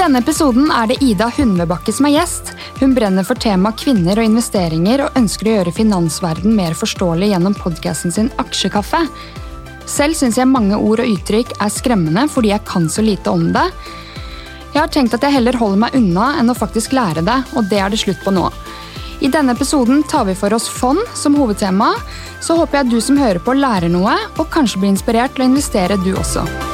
[0.00, 2.54] denne episoden er det Ida Hundvebakke som er gjest.
[2.78, 7.56] Hun brenner for temaet kvinner og investeringer og ønsker å gjøre finansverden mer forståelig gjennom
[7.58, 9.02] podkasten sin Aksjekaffe.
[9.90, 13.50] Selv syns jeg mange ord og uttrykk er skremmende fordi jeg kan så lite om
[13.52, 13.66] det.
[14.70, 17.68] Jeg har tenkt at jeg heller holder meg unna enn å faktisk lære det, og
[17.68, 18.48] det er det slutt på nå.
[19.20, 21.92] I denne episoden tar vi for oss fond som hovedtema,
[22.40, 25.52] så håper jeg du som hører på lærer noe, og kanskje blir inspirert til å
[25.52, 26.69] investere du også.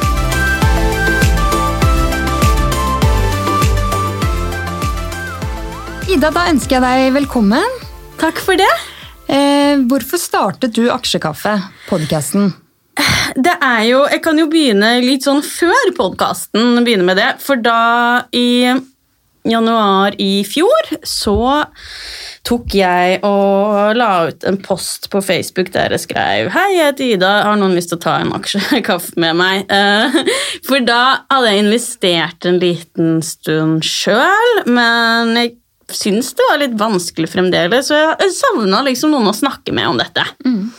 [6.06, 7.80] Ida, da ønsker jeg deg velkommen.
[8.20, 8.70] Takk for det.
[9.26, 11.56] Eh, hvorfor startet du Aksjekaffe,
[11.88, 12.52] podkasten?
[13.34, 17.32] Det er jo, Jeg kan jo begynne litt sånn før podkasten begynner med det.
[17.42, 18.70] For da, i
[19.50, 21.34] januar i fjor, så
[22.46, 27.12] tok jeg og la ut en post på Facebook der jeg skrev Hei, jeg heter
[27.16, 29.66] Ida, har noen lyst til å ta en aksjekaffe med meg?
[29.66, 30.22] Eh,
[30.70, 35.56] for da hadde jeg investert en liten stund sjøl, men jeg
[35.92, 40.00] syns det var litt vanskelig fremdeles, så jeg savna liksom noen å snakke med om
[40.00, 40.24] dette.
[40.46, 40.70] Mm.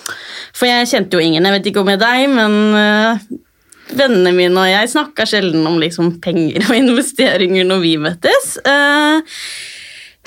[0.57, 3.25] For jeg kjente jo ingen, jeg vet ikke om jeg deg, men uh,
[3.95, 8.55] vennene mine og jeg snakka sjelden om liksom, penger og investeringer når vi møttes.
[8.67, 9.23] Uh,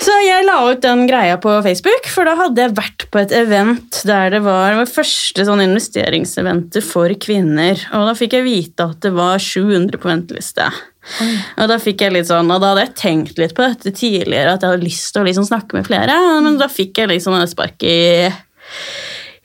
[0.01, 3.33] så jeg la ut den greia på Facebook, for da hadde jeg vært på et
[3.37, 7.77] event der det var det første sånn investeringseventet for kvinner.
[7.93, 10.71] Og da fikk jeg vite at det var 700 på venteliste.
[11.01, 11.31] Oi.
[11.63, 14.53] Og da fikk jeg litt sånn, og da hadde jeg tenkt litt på dette tidligere,
[14.53, 17.39] at jeg hadde lyst til å liksom snakke med flere, men da fikk jeg liksom
[17.39, 18.01] et spark i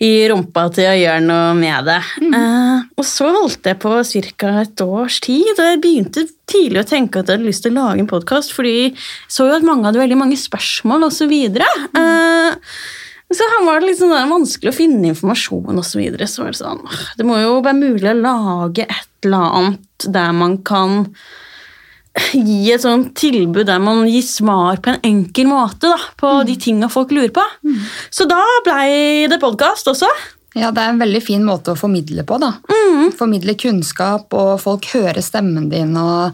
[0.05, 2.01] i rumpa til å gjøre noe med det.
[2.21, 2.35] Mm.
[2.37, 4.51] Uh, og så holdt jeg på ca.
[4.61, 7.87] et års tid, og jeg begynte tidlig å tenke at jeg hadde lyst til å
[7.87, 8.93] lage en podkast, fordi jeg
[9.33, 11.33] så jo at mange hadde veldig mange spørsmål osv.
[11.33, 11.97] Mm.
[11.97, 12.77] Uh,
[13.33, 15.89] så her var det litt sånn vanskelig å finne informasjon osv.
[15.89, 16.29] Så, videre.
[16.31, 16.85] så var det sånn
[17.19, 21.09] Det må jo være mulig å lage et eller annet der man kan
[22.33, 26.47] gi et sånt tilbud der man gir svar på en enkel måte da, på mm.
[26.49, 27.45] de tinga folk lurer på.
[27.67, 27.85] Mm.
[28.11, 30.11] Så da blei det podkast også.
[30.57, 32.39] Ja, Det er en veldig fin måte å formidle på.
[32.41, 32.55] da.
[32.71, 33.11] Mm.
[33.19, 35.95] Formidle kunnskap, og folk hører stemmen din.
[35.97, 36.33] og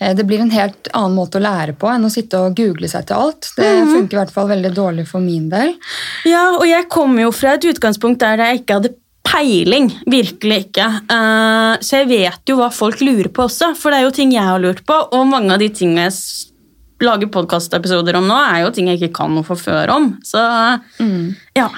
[0.00, 2.88] eh, Det blir en helt annen måte å lære på enn å sitte og google
[2.90, 3.52] seg til alt.
[3.56, 3.92] Det mm.
[3.94, 5.76] funker i hvert fall veldig dårlig for min del.
[6.26, 8.94] Ja, og jeg kommer jo fra et utgangspunkt der jeg ikke hadde
[9.26, 9.90] peiling.
[10.10, 10.86] Virkelig ikke.
[11.10, 14.34] Uh, så jeg vet jo hva folk lurer på også, for det er jo ting
[14.34, 14.96] jeg har lurt på.
[15.16, 16.16] Og mange av de tingene jeg
[17.04, 20.10] lager podkastepisoder om nå, er jo ting jeg ikke kan noe for før om.
[20.26, 20.42] Så
[21.00, 21.30] mm.
[21.58, 21.70] ja.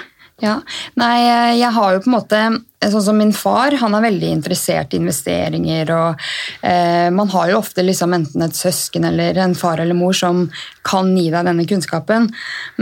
[0.43, 0.57] Ja.
[0.99, 1.15] Nei,
[1.61, 2.39] jeg har jo på en måte
[2.83, 5.93] Sånn som min far, han er veldig interessert i investeringer.
[5.95, 6.25] og
[6.67, 10.49] eh, Man har jo ofte liksom enten et søsken eller en far eller mor som
[10.87, 12.29] kan gi deg denne kunnskapen.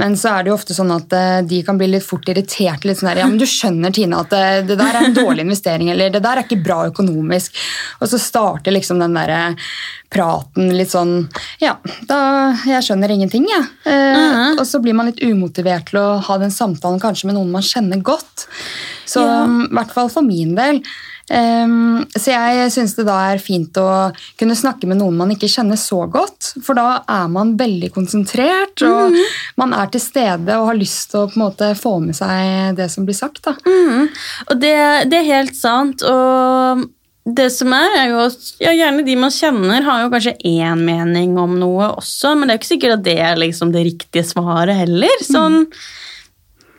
[0.01, 2.85] Men så er det jo ofte sånn at eh, de kan bli litt fort irritert.
[2.89, 5.19] litt sånn der, ja, men Du skjønner Tina, at det, eh, det, der er en
[5.21, 7.57] dårlig investering, eller det der er ikke bra økonomisk.
[8.01, 9.57] Og så starter liksom den der
[10.11, 11.29] praten litt sånn
[11.63, 11.77] Ja,
[12.09, 12.19] da,
[12.67, 13.67] jeg skjønner ingenting, jeg.
[13.85, 13.91] Ja.
[13.91, 14.61] Eh, uh -huh.
[14.61, 17.63] Og så blir man litt umotivert til å ha den samtalen kanskje med noen man
[17.63, 18.47] kjenner godt.
[19.07, 19.47] Så ja.
[19.91, 20.79] Hvert fall for min del.
[21.31, 25.51] Um, så jeg syns det da er fint å kunne snakke med noen man ikke
[25.51, 26.53] kjenner så godt.
[26.67, 29.19] For da er man veldig konsentrert, og mm.
[29.63, 32.79] man er til stede og har lyst til å på en måte få med seg
[32.79, 33.45] det som blir sagt.
[33.47, 33.55] Da.
[33.67, 34.09] Mm.
[34.49, 34.79] Og det,
[35.11, 36.03] det, er helt sant.
[36.07, 36.89] og
[37.31, 40.83] det som er, er jo at ja, gjerne de man kjenner, har jo kanskje én
[40.87, 43.85] mening om noe også, men det er jo ikke sikkert at det er liksom det
[43.87, 45.25] riktige svaret heller.
[45.27, 45.63] Sånn,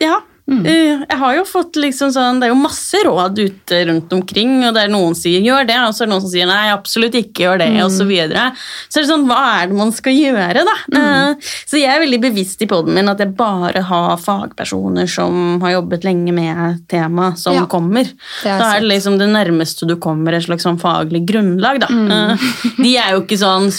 [0.02, 0.18] ja,
[0.50, 0.66] Mm.
[0.66, 4.56] Eh, jeg har jo fått liksom sånn, Det er jo masse råd ute rundt omkring,
[4.66, 6.48] og det er noen som sier 'gjør det', og så er det noen som sier
[6.50, 7.82] 'nei, absolutt ikke gjør det', mm.
[7.86, 7.98] osv.
[8.02, 8.52] Så, videre.
[8.90, 10.76] så er det sånn, hva er det man skal gjøre, da?
[10.90, 10.98] Mm.
[10.98, 15.60] Eh, så jeg er veldig bevisst i poden min at jeg bare har fagpersoner som
[15.62, 18.10] har jobbet lenge med temaet, som ja, kommer.
[18.42, 21.86] Er da er det liksom det nærmeste du kommer et slags sånn faglig grunnlag, da.
[21.86, 22.10] Mm.
[22.10, 22.50] Eh,
[22.82, 23.70] de er jo ikke sånn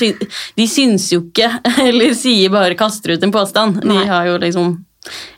[0.55, 1.49] De syns jo ikke,
[1.89, 3.81] eller sier bare 'kaster ut en påstand'.
[3.83, 4.77] De har jo liksom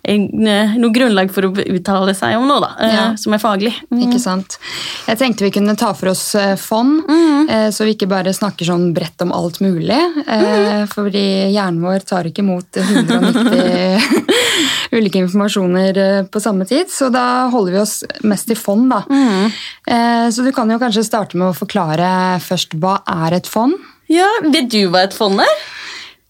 [0.06, 3.06] noe grunnlag for å uttale seg om noe da, eh, ja.
[3.18, 3.74] som er faglig.
[3.90, 4.02] Mm.
[4.06, 4.58] Ikke sant.
[5.08, 7.24] Jeg tenkte vi kunne ta for oss eh, fond, mm.
[7.46, 10.00] Eh, så vi ikke bare snakker sånn bredt om alt mulig.
[10.26, 10.88] Mm.
[10.90, 14.42] Fordi hjernen vår tar ikke imot 190
[14.96, 16.00] ulike informasjoner
[16.32, 17.96] på samme tid, så da holder vi oss
[18.26, 18.90] mest i fond.
[18.94, 19.04] da.
[19.10, 20.32] Mm.
[20.34, 23.76] Så du kan jo kanskje starte med å forklare først hva er et fond?
[24.12, 25.58] Ja, Vet du hva et fond er?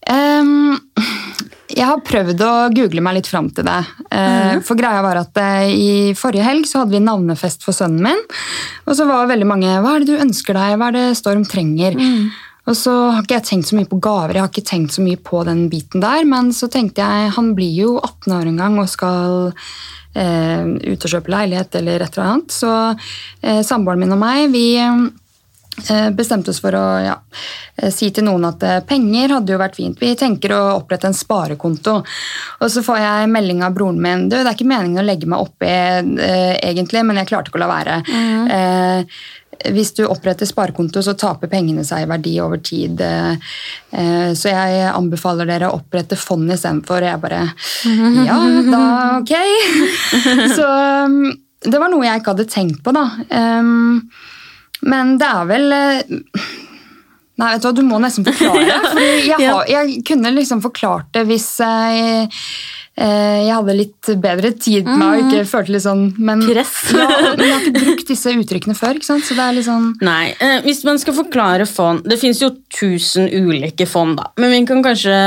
[0.06, 0.76] Um,
[1.76, 3.80] jeg har prøvd å google meg litt fram til det.
[4.08, 4.62] Mm.
[4.64, 8.22] For greia var at eh, I forrige helg så hadde vi navnefest for sønnen min.
[8.86, 10.78] Og så var veldig mange Hva er det du ønsker deg?
[10.80, 11.98] Hva er det Storm trenger?
[11.98, 12.30] Mm.
[12.66, 15.02] Og så har ikke jeg tenkt så mye på gaver, jeg har ikke tenkt så
[15.04, 16.24] mye på den biten der.
[16.26, 19.36] Men så tenkte jeg han blir jo 18 år en gang og skal
[20.18, 22.56] eh, ut og kjøpe leilighet eller et eller annet.
[22.56, 22.72] Så
[23.44, 25.06] eh, samboeren min og meg vi eh,
[26.16, 27.14] bestemte oss for å ja,
[27.76, 29.98] eh, si til noen at eh, penger hadde jo vært fint.
[30.00, 31.98] Vi tenker å opprette en sparekonto.
[32.60, 34.28] Og så får jeg melding av broren min.
[34.30, 37.60] Du, det er ikke meningen å legge meg oppi eh, egentlig, men jeg klarte ikke
[37.60, 37.98] å la være.
[38.56, 39.18] Eh,
[39.72, 43.00] hvis du oppretter sparekonto, så taper pengene seg i verdi over tid.
[43.00, 43.54] eh,
[43.96, 47.04] eh, Så jeg anbefaler dere å opprette fond istedenfor.
[47.04, 47.42] Jeg bare
[48.28, 48.38] Ja,
[48.68, 48.82] da
[49.20, 49.32] ok.
[50.58, 50.66] Så
[51.08, 51.20] um,
[51.64, 53.06] det var noe jeg ikke hadde tenkt på, da.
[54.84, 56.16] Men det er vel eh,
[57.36, 58.80] Nei, vet du hva, du må nesten forklare.
[58.86, 62.30] Fordi jeg, har, jeg kunne liksom forklart det hvis jeg,
[62.96, 66.72] eh, jeg hadde litt bedre tid på meg og ikke følte litt sånn men, Press.
[66.96, 69.28] ja, men jeg har ikke brukt disse uttrykkene før, ikke sant?
[69.28, 72.54] så det er litt sånn Nei, eh, hvis man skal forklare fond Det finnes jo
[72.72, 74.30] tusen ulike fond, da.
[74.40, 75.20] Men vi kan kanskje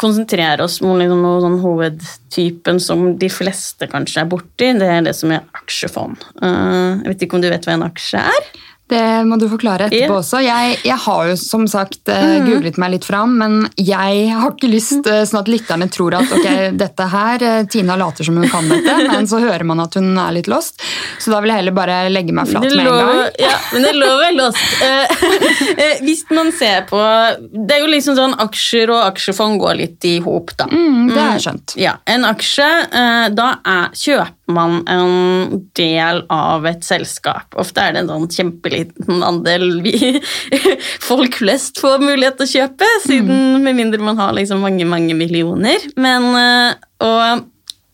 [0.00, 4.70] konsentrere oss om liksom sånn hovedtypen som de fleste kanskje er borti.
[4.78, 6.24] Det er det som er aksjefond.
[6.42, 8.48] Eh, jeg vet ikke om du vet hva en aksje er?
[8.90, 10.12] Det må du forklare etterpå.
[10.12, 10.18] Mm.
[10.18, 10.40] også.
[10.44, 12.44] Jeg, jeg har jo som sagt mm.
[12.44, 16.34] googlet meg litt fram, men jeg har ikke lyst eh, sånn at lytterne tror at
[16.36, 16.48] ok,
[16.84, 20.12] dette her, eh, Tina later som hun kan dette, men så hører man at hun
[20.20, 20.82] er litt lost.
[21.18, 23.22] Så da vil jeg heller bare legge meg flat med en gang.
[23.40, 24.60] Ja, men det lå vel lost.
[24.84, 25.26] Eh,
[25.86, 30.08] eh, hvis man ser på Det er jo liksom sånn aksjer og aksjefond går litt
[30.08, 30.68] i hop, da.
[30.68, 31.76] Mm, det har jeg skjønt.
[31.80, 37.54] Ja, En aksje, eh, da er, kjøper man en del av et selskap.
[37.60, 40.20] Ofte er det en sånn kjempeliten andel vi
[41.08, 45.14] folk flest får mulighet til å kjøpe, siden med mindre man har liksom mange, mange
[45.16, 45.78] millioner.
[45.96, 46.72] Men, eh,
[47.06, 47.24] og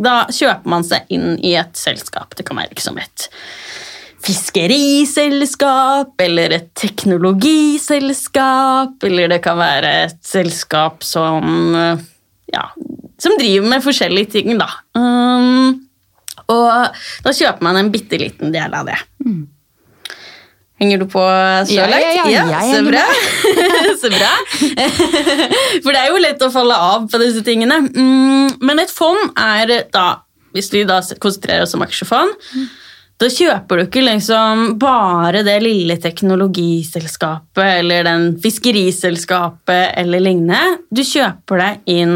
[0.00, 2.34] da kjøper man seg inn i et selskap.
[2.36, 3.20] Det kan være liksom et
[4.20, 11.98] fiskeriselskap, eller et teknologiselskap, eller det kan være et selskap som eh,
[12.50, 12.64] ja,
[13.20, 14.68] som driver med forskjellige ting, da.
[14.98, 15.89] Um,
[16.50, 18.98] og da kjøper man en bitte liten del av det.
[20.80, 22.30] Henger du på så Ja, ja, langt?
[22.32, 23.04] ja, jeg så bra.
[24.02, 24.30] så bra.
[25.84, 27.82] For det er jo lett å falle av på disse tingene.
[27.92, 30.06] Mm, men et fond er da,
[30.56, 32.32] hvis vi da konsentrerer oss om aksjefond,
[33.20, 40.78] da kjøper du ikke liksom bare det lille teknologiselskapet eller den fiskeriselskapet eller lignende.
[40.88, 42.14] Du kjøper deg inn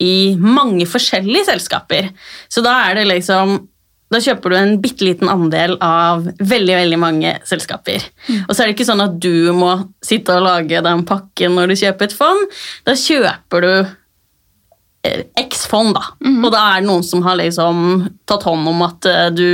[0.00, 2.10] i mange forskjellige selskaper.
[2.48, 3.58] Så da er det liksom
[4.10, 8.02] da kjøper du en bitte liten andel av veldig veldig mange selskaper.
[8.48, 9.70] Og så er det ikke sånn at du må
[10.02, 12.58] sitte og lage den pakken når du kjøper et fond.
[12.88, 13.70] Da kjøper du
[15.06, 16.02] eh, X fond, da.
[16.26, 19.46] Og da er det noen som har liksom tatt hånd om at eh, du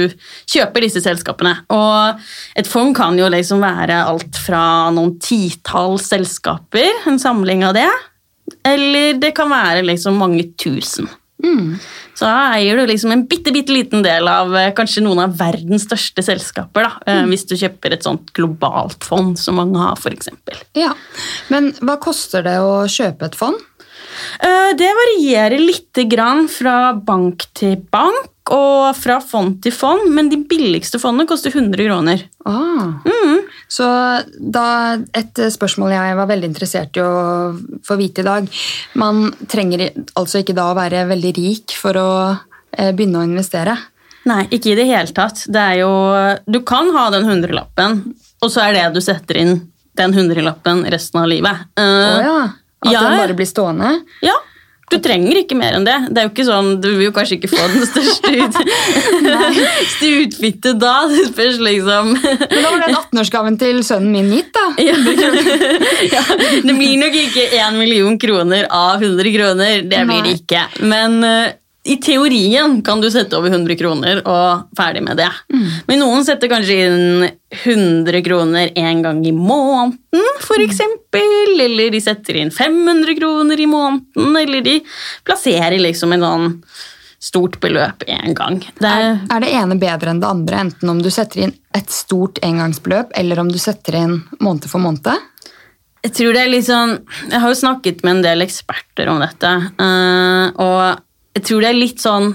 [0.49, 1.53] kjøper disse selskapene.
[1.77, 2.27] Og
[2.57, 7.91] et fond kan jo liksom være alt fra noen titalls selskaper, en samling av det,
[8.67, 11.09] eller det kan være liksom mange tusen.
[12.17, 15.35] Så da eier du liksom en bitte, bitte liten del av eh, kanskje noen av
[15.37, 17.29] verdens største selskaper, da, mm.
[17.31, 20.33] hvis du kjøper et sånt globalt fond som mange har, f.eks.
[20.79, 20.95] Ja.
[21.53, 23.61] Men hva koster det å kjøpe et fond?
[24.41, 30.29] Eh, Det varierer litt grann fra bank til bank og fra fond til fond, men
[30.31, 32.23] de billigste fondene koster 100 kroner.
[32.47, 33.03] Ah.
[33.69, 33.87] Så
[34.39, 34.67] da,
[35.17, 38.47] et spørsmål jeg var veldig interessert i å få vite i dag
[38.95, 43.75] Man trenger altså ikke da å være veldig rik for å eh, begynne å investere?
[44.27, 45.45] Nei, ikke i det hele tatt.
[45.51, 45.91] Det er jo,
[46.51, 48.01] du kan ha den hundrelappen,
[48.43, 49.57] og så er det du setter inn
[49.97, 51.67] den hundrelappen resten av livet.
[51.79, 52.41] Uh, oh, ja.
[52.85, 53.01] At ja.
[53.01, 53.95] den bare blir stående?
[54.25, 54.37] Ja,
[54.87, 55.97] du trenger ikke mer enn det.
[56.15, 58.59] Det er jo ikke sånn, Du vil jo kanskje ikke få den største, ut,
[59.91, 60.95] største da.
[61.11, 64.67] Det spørs liksom Men da var den 18-årsgaven til sønnen min gitt, da.
[64.79, 64.95] ja.
[66.15, 66.23] ja,
[66.63, 69.83] Det blir nok ikke 1 million kroner av 100 kroner.
[69.91, 70.63] Det blir det ikke.
[70.87, 71.57] Men eh,
[71.87, 75.29] i teorien kan du sette over 100 kroner og ferdig med det.
[75.87, 77.29] Men noen setter kanskje inn
[77.63, 80.83] 100 kroner en gang i måneden, f.eks.
[81.17, 84.81] Eller de setter inn 500 kroner i måneden, eller de
[85.27, 86.51] plasserer liksom en sånn
[87.27, 88.59] stort beløp en gang.
[88.77, 91.55] Det Er, er, er det ene bedre enn det andre, enten om du setter inn
[91.77, 95.15] et stort engangsbeløp, eller om du setter inn måned for måned?
[96.07, 96.93] Jeg tror det er litt sånn
[97.33, 99.51] Jeg har jo snakket med en del eksperter om dette,
[99.83, 101.06] eh, og
[101.37, 102.33] jeg tror det er litt sånn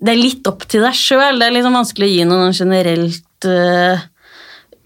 [0.00, 1.40] Det er litt opp til deg sjøl.
[1.40, 4.00] Det er liksom vanskelig å gi noen generelt uh,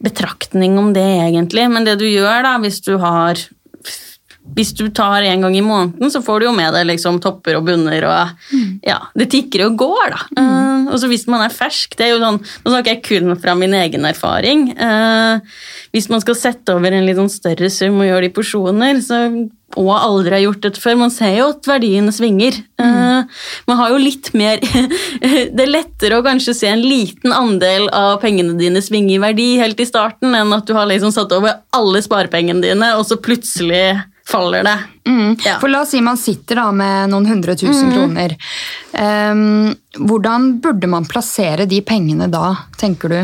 [0.03, 1.69] betraktning om det, egentlig.
[1.71, 3.39] Men det du gjør, da, hvis du har
[4.55, 7.57] hvis du tar en gang i måneden, så får du jo med deg liksom topper
[7.57, 8.05] og bunner.
[8.05, 10.21] og ja, Det tikker og går, da.
[10.43, 13.33] Eh, og så hvis man er fersk det er jo sånn, Nå snakker jeg kun
[13.41, 14.67] fra min egen erfaring.
[14.77, 15.41] Uh,
[15.97, 19.01] hvis man skal sette over en litt sånn større sum og gjøre det i porsjoner,
[19.05, 19.23] så
[19.81, 20.99] og aldri har gjort dette før.
[21.01, 22.61] Man ser jo at verdiene svinger.
[22.81, 23.29] Mm.
[23.69, 24.59] man har jo litt mer
[25.55, 29.55] Det er lettere å kanskje se en liten andel av pengene dine svinge i verdi
[29.61, 33.19] helt i starten, enn at du har liksom satt over alle sparepengene dine, og så
[33.23, 33.87] plutselig
[34.27, 34.79] faller det.
[35.09, 35.37] Mm.
[35.45, 35.59] Ja.
[35.61, 38.37] For la oss si man sitter da med noen hundre tusen kroner.
[38.97, 43.21] Um, hvordan burde man plassere de pengene da, tenker du?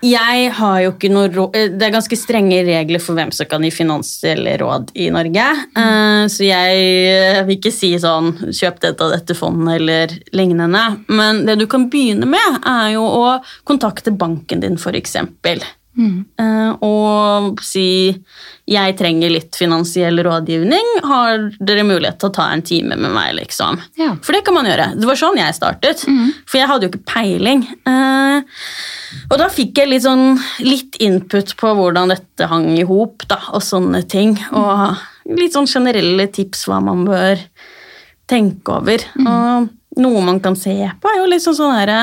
[0.00, 3.64] Jeg har jo ikke noe råd Det er ganske strenge regler for hvem som kan
[3.66, 5.48] gi finansielle råd i Norge.
[5.76, 10.84] Eh, Så jeg vil ikke si sånn kjøp dette og dette fondet eller lignende.
[11.08, 13.26] Men det du kan begynne med, er jo å
[13.68, 15.16] kontakte banken din, f.eks.
[15.98, 18.14] Eh, Og si
[18.70, 20.90] jeg trenger litt finansiell rådgivning.
[21.04, 23.34] Har dere mulighet til å ta en time med meg?
[23.40, 23.80] liksom?
[23.98, 24.12] Ja.
[24.22, 24.92] For det kan man gjøre.
[25.00, 26.04] Det var sånn jeg startet.
[26.46, 27.64] For jeg hadde jo ikke peiling.
[27.90, 28.42] Eh,
[29.30, 33.60] og da fikk jeg litt, sånn, litt input på hvordan dette hang i hop, og
[33.62, 34.38] sånne ting.
[34.52, 34.96] Og
[35.36, 37.42] litt sånn generelle tips hva man bør
[38.30, 39.02] tenke over.
[39.26, 39.68] Og
[40.00, 42.00] noe man kan se på, er jo litt sånn sånn herre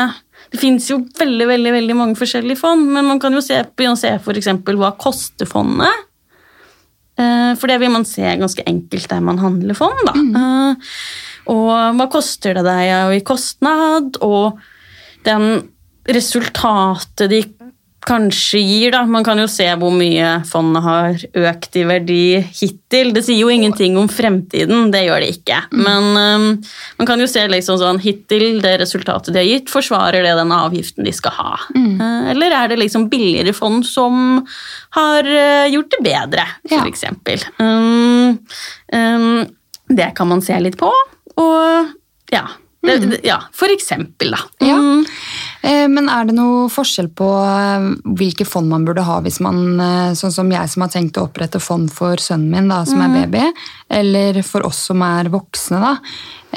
[0.51, 3.97] Det fins jo veldig veldig, veldig mange forskjellige fond, men man kan jo se, begynne
[3.97, 6.05] å se eksempel hva koster fondet.
[7.19, 9.99] Eh, For det vil man se ganske enkelt der man handler fond.
[10.07, 10.13] Da.
[10.15, 10.77] Mm.
[11.51, 14.59] Og hva koster det deg i kostnad, og
[15.27, 15.67] den
[16.07, 17.41] resultatet de
[18.07, 18.93] kanskje gir.
[18.95, 19.01] Da.
[19.09, 23.11] Man kan jo se hvor mye fondet har økt i verdi hittil.
[23.15, 25.59] Det sier jo ingenting om fremtiden, det gjør det ikke.
[25.75, 26.47] Men um,
[26.99, 30.53] man kan jo se liksom sånn hittil, det resultatet de har gitt, forsvarer det den
[30.55, 31.51] avgiften de skal ha?
[31.75, 34.39] Eh, eller er det liksom billigere fond som
[34.97, 36.79] har uh, gjort det bedre, Ja.
[36.79, 37.43] for eksempel?
[37.59, 38.39] Um,
[38.93, 39.43] um,
[39.87, 40.89] det kan man se litt på,
[41.37, 41.93] og
[42.33, 42.47] ja.
[42.87, 44.39] Det, det, ja, for eksempel, da.
[44.63, 44.77] Ja.
[45.67, 45.83] Mm.
[45.83, 49.79] Eh, Men er det noe forskjell på eh, hvilke fond man burde ha hvis man,
[49.79, 53.01] eh, sånn som jeg som har tenkt å opprette fond for sønnen min da, som
[53.03, 53.43] er baby,
[53.89, 55.93] eller for oss som er voksne da,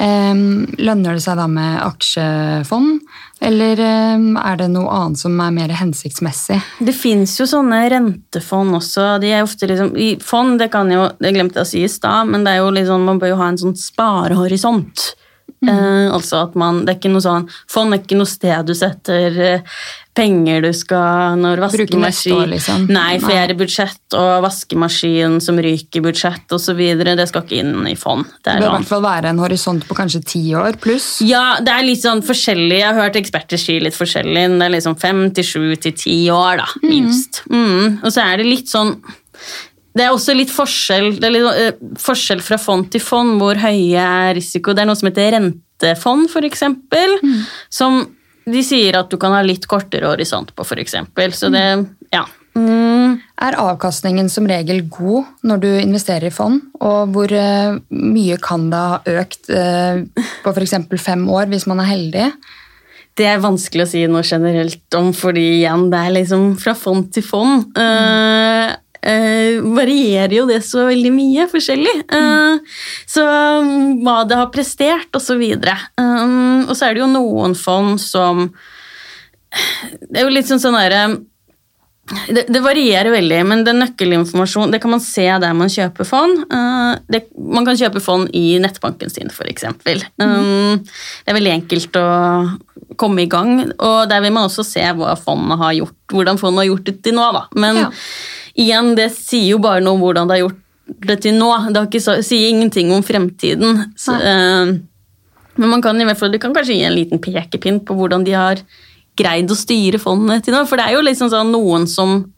[0.01, 3.01] lønner det seg da med aksjefond,
[3.43, 6.57] eller er det noe annet som er mer hensiktsmessig?
[6.79, 9.19] Det fins jo sånne rentefond også.
[9.21, 9.91] De er ofte liksom,
[10.25, 12.71] Fond det kan jo, det glemte jeg å si i stad, men det er jo
[12.73, 15.11] liksom, man bør jo ha en sånn sparehorisont.
[15.61, 18.73] Eh, altså at man, det er ikke noe sånn, Fond er ikke noe sted du
[18.73, 19.75] setter eh,
[20.17, 22.87] penger du skal når vaskemaskin år, liksom.
[22.91, 26.81] Nei, feriebudsjett og vaskemaskin som ryker budsjett osv.
[26.99, 28.25] Det skal ikke inn i fond.
[28.41, 31.13] Det Det bør i hvert fall være en horisont på kanskje ti år pluss.
[31.23, 32.81] Ja, det er litt sånn forskjellig.
[32.81, 34.49] Jeg har hørt eksperter si litt forskjellig.
[34.57, 37.43] Det er liksom fem til sju til ti år, da, minst.
[37.53, 38.01] Mm.
[38.01, 38.97] Og så er det litt sånn
[39.91, 43.99] Det er også litt forskjell, det litt, eh, forskjell fra fond til fond hvor høye
[43.99, 44.73] er risiko.
[44.73, 47.17] Det er noe som heter rentefond, for eksempel,
[47.69, 48.05] som
[48.45, 51.33] de sier at du kan ha litt kortere horisont på, eksempel.
[51.33, 51.65] Så det
[52.11, 52.25] Ja.
[52.53, 53.21] Mm.
[53.39, 58.69] Er avkastningen som regel god når du investerer i fond, og hvor eh, mye kan
[58.69, 60.03] det ha økt eh,
[60.43, 60.75] på f.eks.
[60.99, 62.25] fem år hvis man er heldig?
[63.15, 67.07] Det er vanskelig å si noe generelt om, fordi igjen, det er liksom fra fond
[67.13, 67.71] til fond.
[67.79, 71.95] Eh, eh, varierer jo det så veldig mye forskjellig.
[72.17, 72.77] Eh,
[73.09, 73.25] så
[73.61, 75.77] um, hva det har prestert, og så videre.
[75.99, 78.49] Um, og så er det jo noen fond som
[79.51, 81.03] Det er jo litt sånn sånn derre
[82.27, 86.41] det, det varierer veldig, men det nøkkelinformasjon det kan man se der man kjøper fond.
[86.51, 89.67] Uh, det, man kan kjøpe fond i nettbanken sin, f.eks.
[90.19, 92.07] Um, det er veldig enkelt å
[92.99, 96.65] komme i gang, og der vil man også se hva fondet har gjort, hvordan fondet
[96.65, 97.31] har gjort det til nå.
[97.37, 97.45] Da.
[97.55, 97.89] Men Ja.
[98.55, 100.59] Igjen, det sier jo bare noe om hvordan det har gjort
[101.07, 101.49] det til nå.
[101.71, 103.93] Det har ikke, så- sier ingenting om fremtiden.
[103.95, 104.77] Så, eh,
[105.57, 108.23] men man kan i hvert fall, du kan kanskje gi en liten pekepinn på hvordan
[108.25, 108.57] de har
[109.17, 110.65] greid å styre fondet til nå.
[110.67, 112.33] For det er jo liksom sånn noen som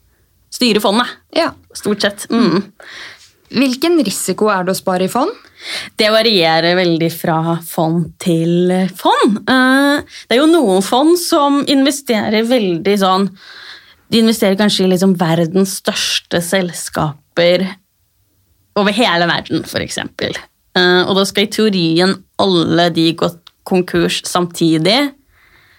[0.52, 1.52] styrer fondet, Ja.
[1.74, 2.28] stort sett.
[2.30, 2.64] Mm.
[3.54, 5.30] Hvilken risiko er det å spare i fond?
[5.96, 9.38] Det varierer veldig fra fond til fond.
[9.48, 13.30] Eh, Det er jo noen fond som investerer veldig sånn
[14.14, 17.66] De investerer kanskje i liksom verdens største selskaper
[18.78, 19.98] over hele verden, f.eks.
[20.78, 23.30] Og da skal i teorien alle de gå
[23.66, 25.00] konkurs samtidig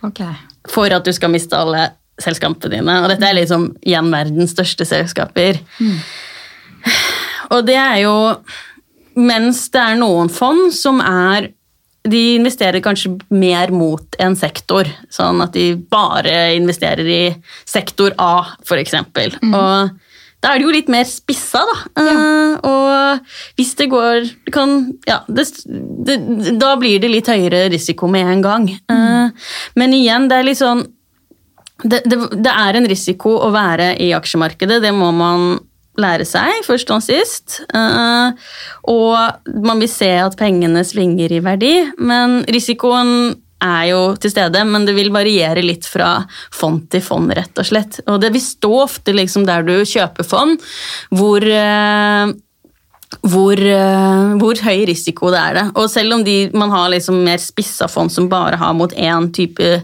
[0.02, 0.34] okay.
[0.70, 1.88] for at du skal miste alle
[2.22, 2.98] selskapene dine.
[3.02, 5.58] Og dette er liksom igjen verdens største selskaper.
[7.54, 8.14] Og det er jo
[9.14, 11.52] Mens det er noen fond som er
[12.04, 14.88] De investerer kanskje mer mot en sektor.
[15.12, 17.22] Sånn at de bare investerer i
[17.64, 18.82] sektor A, f.eks.
[18.82, 19.38] eksempel.
[19.48, 19.94] Og
[20.44, 21.76] da er det jo litt mer spissa, da.
[22.02, 24.74] Eh, og hvis det går kan,
[25.08, 26.18] ja, det, det,
[26.60, 28.68] Da blir det litt høyere risiko med en gang.
[28.68, 29.48] Eh,
[29.80, 30.84] men igjen, det er litt sånn
[31.84, 35.56] det, det, det er en risiko å være i aksjemarkedet, det må man
[36.00, 37.60] lære seg, først og sist.
[37.74, 38.50] Eh,
[38.90, 43.34] og man vil se at pengene svinger i verdi, men risikoen
[43.64, 46.18] er jo til stede, men det vil variere litt fra
[46.52, 48.00] fond til fond, rett og slett.
[48.10, 50.60] Og det vil stå ofte liksom der du kjøper fond,
[51.14, 52.34] hvor eh,
[53.22, 55.64] hvor, eh, hvor, høy risiko det er det.
[55.78, 59.30] Og selv om de, man har liksom mer spissa fond som bare har mot én
[59.34, 59.76] type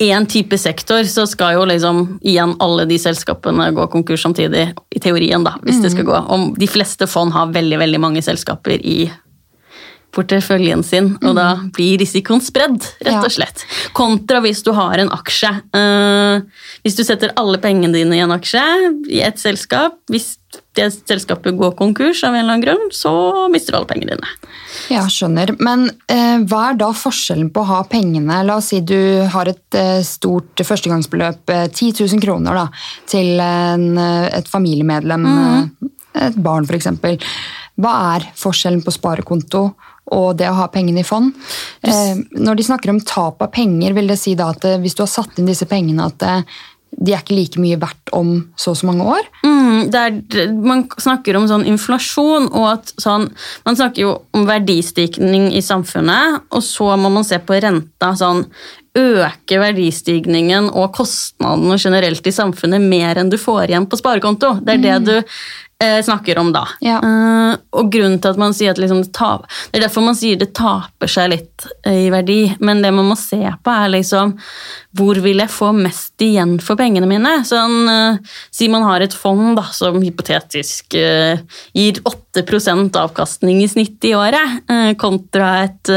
[0.00, 5.02] én type sektor, så skal jo liksom igjen alle de selskapene gå konkurs samtidig, i
[5.02, 5.82] teorien, da, hvis mm.
[5.84, 6.20] det skal gå.
[6.36, 9.10] Om de fleste fond har veldig, veldig mange selskaper i
[10.16, 11.68] porteføljen sin, og da mm.
[11.76, 13.62] blir risikoen spredd, rett og slett.
[13.96, 15.52] Kontra hvis du har en aksje.
[15.76, 16.42] Uh,
[16.82, 18.64] hvis du setter alle pengene dine i en aksje
[19.12, 20.32] i et selskap, hvis
[20.78, 23.12] det selskapet går konkurs av en eller annen grunn, så
[23.52, 24.32] mister du alle pengene dine.
[24.92, 25.54] Ja, skjønner.
[25.58, 29.50] Men eh, hva er da forskjellen på å ha pengene La oss si du har
[29.50, 32.66] et eh, stort førstegangsbeløp, 10 000 kroner, da,
[33.10, 35.90] til en, et familiemedlem, mm.
[36.28, 36.92] et barn f.eks.
[37.80, 39.70] Hva er forskjellen på sparekonto
[40.10, 41.30] og det å ha pengene i fond.
[41.86, 44.96] Eh, når de snakker om tap av penger, vil det si da at eh, hvis
[44.98, 46.58] du har satt inn disse pengene, at eh,
[47.00, 49.28] de er ikke like mye verdt om så og så mange år?
[49.46, 50.18] Mm, er,
[50.52, 53.30] man snakker om sånn inflasjon, og at sånn
[53.64, 58.12] Man snakker jo om verdistigning i samfunnet, og så må man se på renta.
[58.16, 58.44] sånn
[58.98, 64.56] Øke verdistigningen og kostnadene generelt i samfunnet mer enn du får igjen på sparekonto.
[64.66, 65.04] Det er det mm.
[65.06, 65.16] du
[66.04, 66.66] snakker om da.
[66.84, 66.98] Ja.
[67.00, 70.18] Uh, og grunnen til at man sier at liksom det, taper, det er derfor man
[70.18, 72.40] sier det taper seg litt uh, i verdi.
[72.60, 74.36] Men det man må se på, er liksom
[74.98, 77.38] hvor vil jeg få mest igjen for pengene mine?
[77.48, 84.04] Sånn, uh, Si man har et fond da, som hypotetisk gir 8% avkastning i snitt
[84.04, 84.60] i året,
[85.00, 85.90] kontra et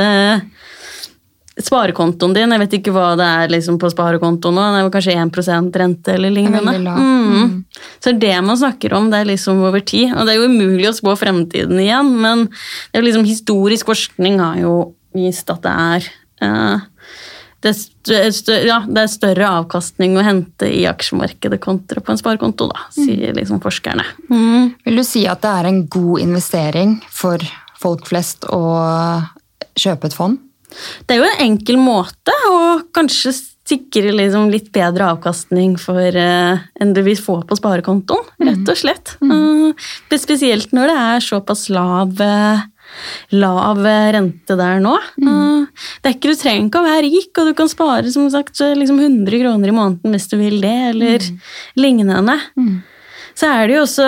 [1.61, 5.17] sparekontoen din, jeg vet ikke hva det er liksom på sparekontoen nå, det er kanskje
[5.21, 6.73] 1 rente eller lignende.
[6.81, 7.27] Mm.
[7.33, 7.51] Mm.
[8.01, 10.15] Så det man snakker om, det er liksom over tid.
[10.15, 14.41] Og det er jo umulig å spå fremtiden igjen, men det er liksom, historisk forskning
[14.41, 14.73] har jo
[15.13, 16.09] vist at det er
[16.41, 16.89] uh,
[17.63, 22.19] det er, større, ja, det er, større, avkastning å hente i aksjemarkedet kontra på en
[22.19, 23.37] sparekonto, da, sier mm.
[23.37, 24.03] liksom forskerne.
[24.27, 24.73] Mm.
[24.83, 27.45] Vil du si at det er en god investering for
[27.79, 28.59] folk flest å
[29.79, 30.41] kjøpe et fond?
[31.05, 32.61] Det er jo en enkel måte å
[32.95, 33.33] kanskje
[33.67, 38.79] sikre liksom litt bedre avkastning for uh, enn du vil få på sparekontoen, rett og
[38.79, 39.15] slett.
[39.23, 39.71] Uh,
[40.19, 42.63] spesielt når det er såpass lav, uh,
[43.31, 43.83] lav
[44.15, 44.97] rente der nå.
[45.15, 45.67] Mm.
[46.03, 48.59] det er ikke, Du trenger ikke å være rik, og du kan spare som sagt,
[48.59, 51.29] liksom 100 kroner i måneden hvis du vil det, eller
[51.79, 52.37] lignende.
[52.59, 52.81] Mm.
[53.33, 54.07] Så er det jo også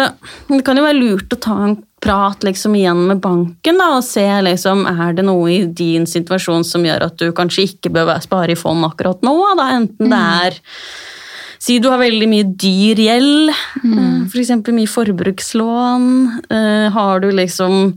[0.51, 4.05] Det kan jo være lurt å ta en prat liksom igjen med banken da, og
[4.05, 8.13] se liksom, er det noe i din situasjon som gjør at du kanskje ikke bør
[8.23, 9.35] spare i fond akkurat nå.
[9.57, 10.31] Da, enten det mm.
[10.45, 10.61] er
[11.65, 13.49] Si du har veldig mye dyr gjeld,
[13.81, 13.93] mm.
[13.97, 14.51] Eh, f.eks.
[14.51, 16.03] For mye forbrukslån.
[16.51, 17.95] Uh, har du liksom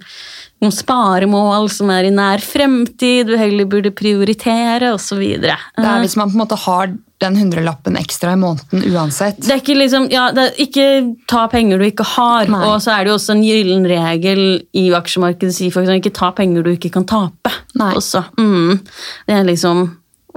[0.62, 5.20] noen sparemål som er i nær fremtid, du heller burde prioritere osv.
[5.42, 9.40] Det er hvis man på en måte har den hundrelappen ekstra i måneden uansett.
[9.42, 10.86] Det er ikke liksom, ja, er ikke
[11.30, 12.50] ta penger du ikke har.
[12.50, 12.62] Nei.
[12.68, 14.42] Og så er det jo også en gyllen regel
[14.78, 17.54] i aksjemarkedet sier for eksempel, ikke ta penger du ikke kan tape.
[17.78, 17.90] Nei.
[17.98, 18.22] Også.
[18.38, 18.78] Mm.
[19.26, 19.88] Det er liksom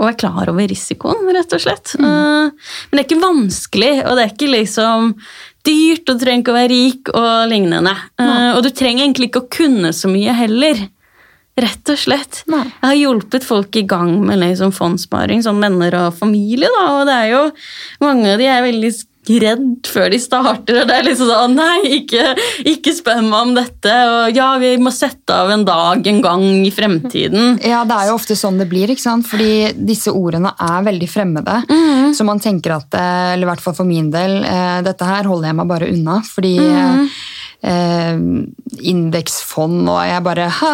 [0.01, 1.93] å være klar over risikoen, rett og slett.
[2.01, 2.07] Mm.
[2.07, 5.13] Uh, men det er ikke vanskelig, og det er ikke liksom
[5.67, 7.93] dyrt, og du trenger ikke å være rik og lignende.
[8.21, 10.81] Uh, og du trenger egentlig ikke å kunne så mye heller.
[11.61, 12.41] Rett og slett.
[12.49, 12.63] Nei.
[12.63, 16.71] Jeg har hjulpet folk i gang med liksom fondssparing, som venner og familie.
[16.71, 17.41] Da, og det er jo
[18.01, 18.91] Mange av de er veldig
[19.29, 22.31] redd før de starter, og det er liksom sånn Nei, ikke,
[22.71, 23.95] ikke spør meg om dette.
[24.09, 27.59] Og ja, vi må sette av en dag en gang i fremtiden.
[27.65, 29.27] Ja, det er jo ofte sånn det blir, ikke sant?
[29.31, 31.59] fordi disse ordene er veldig fremmede.
[31.69, 32.15] Mm.
[32.17, 35.29] Så man tenker at, eh, eller i hvert fall for min del, eh, dette her
[35.29, 36.21] holder jeg meg bare unna.
[36.25, 37.05] fordi mm
[37.63, 38.21] eh,
[38.91, 40.71] indeksfond, og jeg bare Hæ?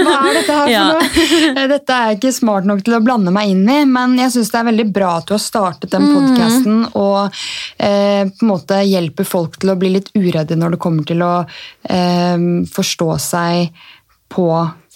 [0.00, 0.86] Hva er dette her for ja.
[0.88, 1.66] noe?
[1.74, 4.52] Dette er jeg ikke smart nok til å blande meg inn i, men jeg syns
[4.52, 6.90] det er veldig bra at du har startet den podkasten mm.
[6.98, 7.40] og
[7.78, 11.24] eh, på en måte hjelper folk til å bli litt uredde når det kommer til
[11.26, 12.36] å eh,
[12.74, 13.86] forstå seg
[14.30, 14.50] på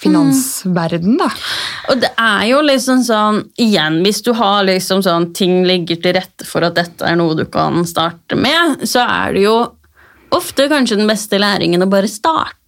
[0.04, 1.28] finansverden, da.
[1.90, 6.16] Og det er jo liksom sånn, igjen, hvis du har liksom sånn ting ligger til
[6.18, 9.56] rette for at dette er noe du kan starte med, så er det jo
[10.36, 12.60] ofte kanskje den beste læringen å bare starte.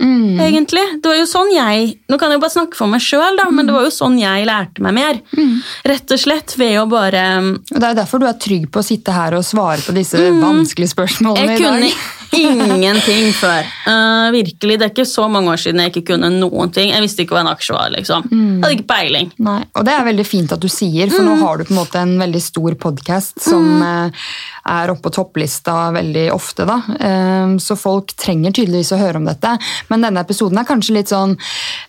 [0.00, 0.40] Mm.
[0.40, 0.82] egentlig.
[1.02, 3.52] Det var jo sånn jeg Nå kan jeg jo bare snakke for meg sjøl, mm.
[3.54, 5.20] men det var jo sånn jeg lærte meg mer.
[5.36, 5.58] Mm.
[5.92, 7.24] Rett og slett ved å bare
[7.68, 10.40] Det er derfor du er trygg på å sitte her og svare på disse mm.
[10.42, 12.00] vanskelige spørsmålene jeg i dag.
[12.32, 13.66] Ingenting før.
[13.86, 16.90] Uh, virkelig, Det er ikke så mange år siden jeg ikke kunne noen ting.
[16.92, 17.90] Jeg visste ikke hva en aksje var.
[17.94, 18.26] liksom.
[18.30, 18.62] Mm.
[18.62, 19.32] Hadde ikke peiling.
[19.38, 21.42] Nei, Og det er veldig fint at du sier, for nå Mm.
[21.42, 24.12] har du på en måte en veldig stor podkast som mm.
[24.66, 26.66] er oppe på topplista veldig ofte.
[26.66, 26.82] da.
[27.00, 29.58] Eh, Så folk trenger tydeligvis å høre om dette.
[29.88, 31.36] Men denne episoden er kanskje litt sånn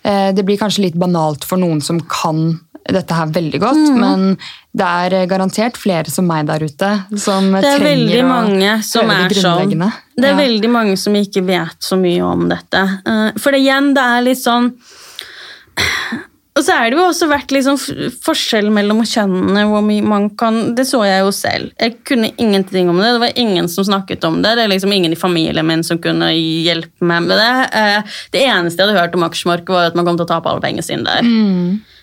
[0.04, 4.00] uh, Det blir kanskje litt banalt for noen som kan dette her veldig godt, Mm.
[4.00, 4.38] men
[4.74, 8.82] det er eh, garantert flere som meg der ute som er trenger å gjøre det
[8.82, 9.08] sånn.
[9.28, 9.92] grunnleggende.
[10.16, 10.36] Det er Ja.
[10.48, 12.82] veldig mange som ikke vet så mye om dette.
[13.06, 14.72] Uh, for igjen, det er litt sånn
[16.54, 17.78] Og så er det jo også vært liksom
[18.26, 19.62] forskjell mellom kjønnene.
[19.70, 21.70] hvor mye man kan, Det så jeg jo selv.
[21.80, 23.04] Jeg kunne ingenting om det.
[23.14, 24.54] Det var ingen som snakket om det.
[24.56, 27.74] Det er liksom ingen i familien min som kunne hjelpe meg med det.
[27.74, 30.44] Eh, Det eneste jeg hadde hørt om aksjemarkedet, var at man kom til å tape
[30.50, 31.22] alle pengene sine der.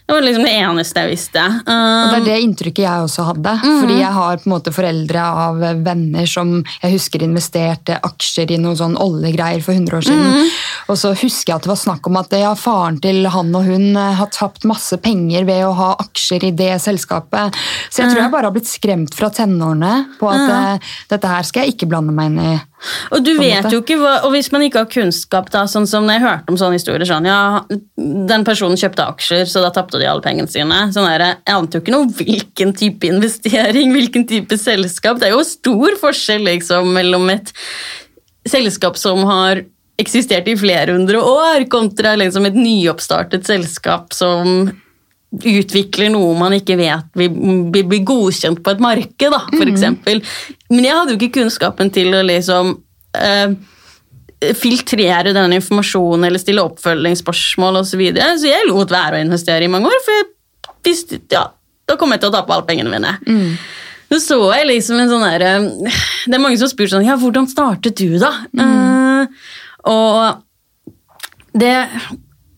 [0.10, 1.42] Det var liksom det eneste jeg visste.
[1.46, 3.52] Og Uh, det er det inntrykket jeg også hadde.
[3.62, 8.58] Fordi jeg har på en måte foreldre av venner som jeg husker investerte aksjer i
[8.62, 10.50] noen sånn oljegreier for 100 år siden.
[10.90, 13.68] Og så husker jeg at det var snakk om at ja, faren til han og
[13.70, 17.60] hun eh, har tapt masse penger ved å ha aksjer i det selskapet.
[17.90, 21.46] Så jeg tror jeg bare har blitt skremt fra tenårene på at eh, dette her
[21.46, 22.58] skal jeg ikke blande meg inn i.
[23.12, 23.74] Og du vet måte.
[23.76, 26.54] jo ikke hva, og hvis man ikke har kunnskap, da, sånn som når jeg hørte
[26.54, 27.40] om sånne historier sånn, ja,
[28.00, 30.78] Den personen kjøpte aksjer, så da tapte de alle pengene sine.
[30.96, 35.20] Sånn der, jeg ante jo ikke noe hvilken type investering, hvilken type selskap.
[35.20, 37.52] Det er jo stor forskjell liksom, mellom et
[38.48, 39.66] selskap som har
[40.00, 44.70] eksistert i flere hundre år, kontra liksom, et nyoppstartet selskap som
[45.30, 47.34] utvikler noe man ikke vet vil
[47.74, 50.24] vil bli godkjent på et marked, da, for eksempel.
[50.72, 52.72] Men jeg hadde jo ikke kunnskapen til å liksom
[53.18, 53.54] eh,
[54.58, 57.92] filtrere den informasjonen eller stille oppfølgingsspørsmål osv.
[57.92, 58.32] Så, videre.
[58.40, 60.30] så jeg lot være å investere i mange år, for jeg
[60.88, 61.46] visste ja,
[61.90, 63.14] da kom jeg til å tape alle pengene mine.
[64.10, 65.44] Så så jeg liksom en sånn der,
[66.26, 68.32] Det er mange som spør sånn Ja, hvordan startet du, da?
[68.58, 69.52] Eh,
[69.90, 70.42] og
[71.60, 71.76] det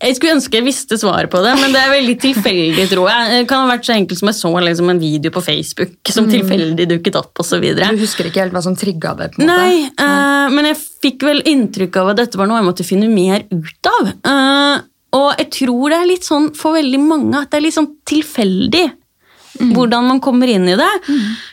[0.01, 3.27] Jeg skulle ønske jeg visste svaret på det, men det er veldig tilfeldig, tror jeg.
[3.31, 6.29] Det kan ha vært så enkelt som jeg så liksom, en video på Facebook som
[6.29, 7.67] tilfeldig dukket opp, osv.
[7.77, 9.31] Du husker ikke helt hva som trigga det?
[9.35, 9.59] på en måte?
[9.61, 13.11] Nei, uh, men jeg fikk vel inntrykk av at dette var noe jeg måtte finne
[13.11, 14.09] mer ut av.
[14.25, 14.87] Uh,
[15.21, 17.93] og jeg tror det er litt sånn for veldig mange at det er litt sånn
[18.07, 18.87] tilfeldig
[19.59, 20.91] hvordan man kommer inn i det.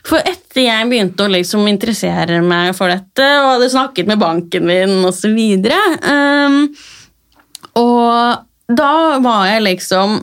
[0.06, 4.68] For etter jeg begynte å liksom interessere meg for dette, og hadde snakket med banken
[4.68, 5.34] min osv.
[5.34, 6.70] Um,
[7.78, 8.92] og da
[9.24, 10.18] var jeg liksom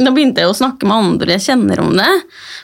[0.00, 2.08] da begynte jeg å snakke med andre jeg kjenner om det.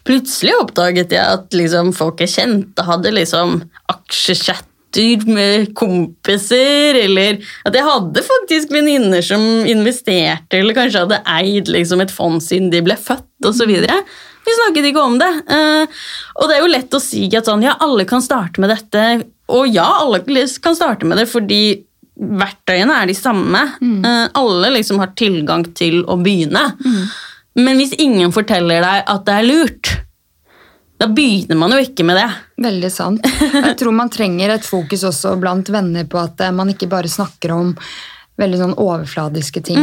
[0.08, 3.60] Plutselig oppdaget jeg at liksom, folk jeg kjente, hadde liksom
[3.92, 7.36] aksjechatter med kompiser, eller
[7.68, 12.72] at jeg hadde faktisk venninner som investerte, eller kanskje hadde eid liksom, et fond siden
[12.72, 13.74] de ble født, osv.
[14.48, 15.28] Vi snakket ikke om det.
[15.52, 16.00] Eh,
[16.40, 19.04] og det er jo lett å si at sånn, ja, alle kan starte med dette,
[19.52, 21.62] og ja, alle kan starte med det fordi
[22.18, 23.60] verktøyene er de samme.
[23.80, 24.04] Mm.
[24.34, 26.64] alle liksom har tilgang til å begynne.
[27.58, 29.94] Men hvis ingen forteller deg at det er lurt,
[30.98, 32.28] da begynner man jo ikke med det.
[32.64, 33.26] Veldig sant.
[33.54, 37.10] Jeg tror man trenger et fokus også blant venner på at eh, man ikke bare
[37.10, 37.74] snakker om
[38.38, 39.78] veldig sånn overfladiske ting.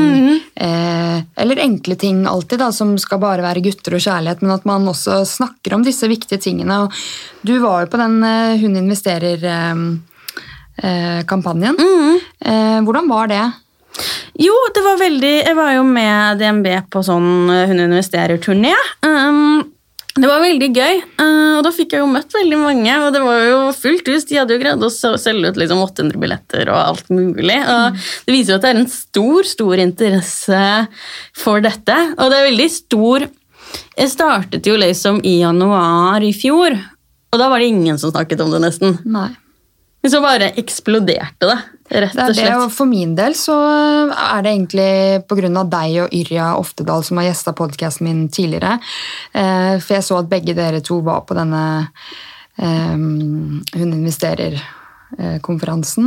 [0.56, 4.68] Eh, eller enkle ting alltid, da, som skal bare være gutter og kjærlighet, men at
[4.68, 6.86] man også snakker om disse viktige tingene.
[6.86, 9.96] Og du var jo på den eh, Hun investerer-kampanjen.
[10.00, 10.12] Eh,
[12.86, 13.44] hvordan var det?
[14.42, 18.74] Jo, det var veldig Jeg var jo med DNB på sånn eh, Hun investerer-turné.
[19.06, 19.64] Um,
[20.16, 22.92] det var veldig gøy, og da fikk jeg jo møtt veldig mange.
[23.04, 24.24] Og det var jo fullt hus.
[24.30, 27.58] De hadde jo greid å selge ut liksom 800 billetter og alt mulig.
[27.60, 30.62] Og det viser jo at det er en stor, stor interesse
[31.36, 32.00] for dette.
[32.16, 33.28] Og det er veldig stor
[34.00, 36.78] Jeg startet jo liksom i januar i fjor,
[37.36, 38.96] og da var det ingen som snakket om det, nesten.
[39.04, 39.34] Nei.
[40.06, 41.56] Men så bare eksploderte det,
[41.90, 42.60] rett Det og det, slett.
[42.62, 43.56] og for min del så
[44.14, 44.90] er det egentlig
[45.26, 45.64] pga.
[45.66, 48.76] deg og Yrja Oftedal som har gjesta podkasten min tidligere.
[49.34, 51.64] Eh, For jeg så at begge dere to var på denne
[52.62, 53.98] um, Hun
[55.16, 56.06] investerer-konferansen.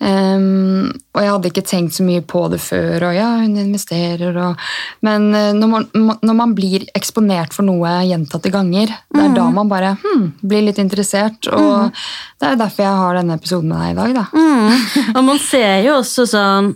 [0.00, 0.90] Mm.
[1.12, 3.08] og jeg hadde ikke tenkt så mye på det før.
[3.08, 4.56] og ja, hun investerer og
[5.02, 5.88] Men eh, når man,
[6.22, 10.62] når man blir eksponert for noe gjentatte ganger, det er da man bare hmm, blir
[10.62, 11.46] litt interessert.
[11.46, 11.90] Og
[12.40, 14.14] det er derfor jeg har denne episoden med deg i dag.
[14.14, 14.26] da.
[14.32, 15.16] Mm.
[15.16, 16.74] Og man ser jo også sånn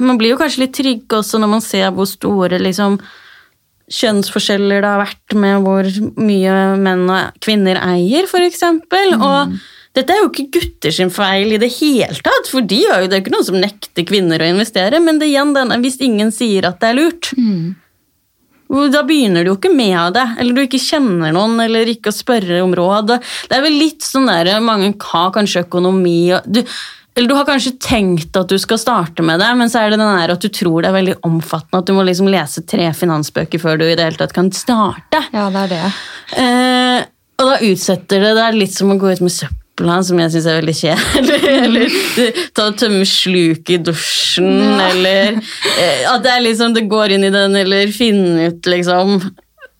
[0.00, 2.98] Man blir jo kanskje litt trygg også når man ser hvor store liksom,
[3.90, 5.86] kjønnsforskjeller det har vært med hvor
[6.20, 8.64] mye menn og kvinner eier, f.eks.
[8.66, 9.22] Mm.
[9.22, 9.54] Og
[9.96, 13.16] dette er jo ikke gutter sin feil i det hele tatt, for de jo, det
[13.16, 15.98] er jo ikke noen som nekter kvinner å investere, men det er igjen denne hvis
[16.06, 17.32] ingen sier at det er lurt.
[18.70, 22.14] Da begynner du jo ikke med det, eller du ikke kjenner noen, eller ikke å
[22.14, 23.16] spørre om råd.
[23.50, 26.62] Det er vel litt sånn der, Mange har kanskje økonomi og du,
[27.18, 29.98] eller du har kanskje tenkt at du skal starte med det, men så er det
[29.98, 32.92] den der at du tror det er veldig omfattende, at du må liksom lese tre
[32.94, 35.24] finansbøker før du i det hele tatt kan starte.
[35.34, 35.86] Ja, det er det.
[36.38, 37.08] Eh,
[37.42, 38.36] og da utsetter det.
[38.38, 39.59] Det er litt som å gå ut med søppel
[40.06, 41.38] som jeg syns er veldig kjedelig.
[41.64, 44.88] Eller ta og tømme sluk i dusjen, Ja.
[44.90, 49.20] eller eh, at det er liksom det går inn i den, eller finne ut liksom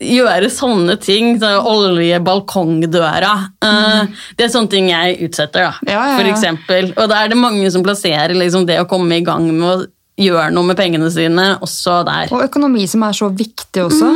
[0.00, 1.34] Gjøre sånne ting.
[1.36, 3.34] Så olje balkongdøra.
[3.60, 4.14] Mm.
[4.38, 5.72] det er sånne ting jeg utsetter, da.
[5.84, 6.14] Ja, ja, ja.
[6.16, 6.88] For eksempel.
[6.96, 9.74] Og da er det mange som plasserer liksom det å komme i gang med å
[10.20, 12.30] gjøre noe med pengene sine, også der.
[12.36, 14.10] Og økonomi som er så viktig også.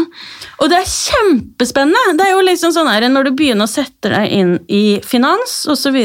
[0.61, 2.17] Og det er kjempespennende!
[2.19, 5.63] Det er jo liksom sånn her, Når du begynner å sette deg inn i finans
[5.71, 5.97] osv.,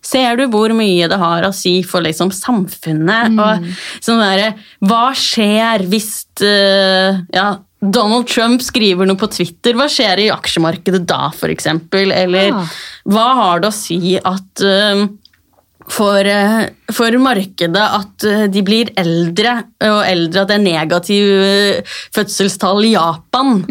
[0.00, 3.34] ser du hvor mye det har å si for liksom samfunnet.
[3.36, 3.66] og
[4.04, 7.48] sånn der, Hva skjer hvis uh, ja,
[7.80, 9.76] Donald Trump skriver noe på Twitter?
[9.76, 11.68] Hva skjer i aksjemarkedet da, f.eks.?
[11.92, 12.64] Eller Ja.
[13.08, 15.04] hva har det å si at eh,
[15.90, 21.30] for, eh, for markedet at eh, de blir eldre, og eldre at det er negativ
[21.44, 23.64] eh, fødselstall i Japan.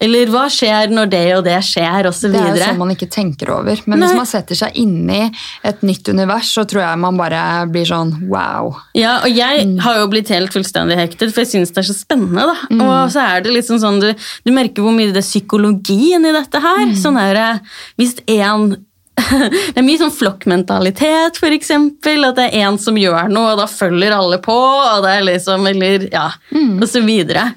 [0.00, 2.30] Eller hva skjer når det og det skjer, osv.
[2.32, 3.82] Det er jo sånn man ikke tenker over.
[3.86, 4.08] Men Nei.
[4.08, 5.22] hvis man setter seg inn i
[5.68, 8.72] et nytt univers, så tror jeg man bare blir sånn wow.
[8.96, 11.96] Ja, og jeg har jo blitt helt fullstendig hektet, for jeg syns det er så
[11.96, 12.48] spennende.
[12.48, 12.58] da.
[12.78, 14.10] Og så er det liksom sånn, du,
[14.46, 16.84] du merker hvor mye det er psykologien i dette her.
[16.98, 17.48] Sånn er det,
[17.98, 18.72] Hvis en
[19.72, 22.28] det er mye sånn flokkmentalitet, eksempel.
[22.28, 24.54] At det er én som gjør noe, og da følger alle på.
[24.54, 27.50] og det er liksom, eller, ja, og så videre.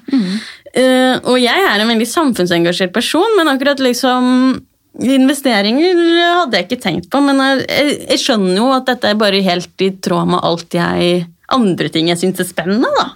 [0.72, 4.60] Eh, og jeg er en veldig samfunnsengasjert person, men akkurat liksom
[4.92, 5.96] Investeringer
[6.36, 9.80] hadde jeg ikke tenkt på, men jeg, jeg, skjønner jo at dette er bare helt
[9.80, 11.22] i tråd med alt jeg
[11.52, 12.90] andre ting jeg syns er spennende.
[12.98, 13.06] da.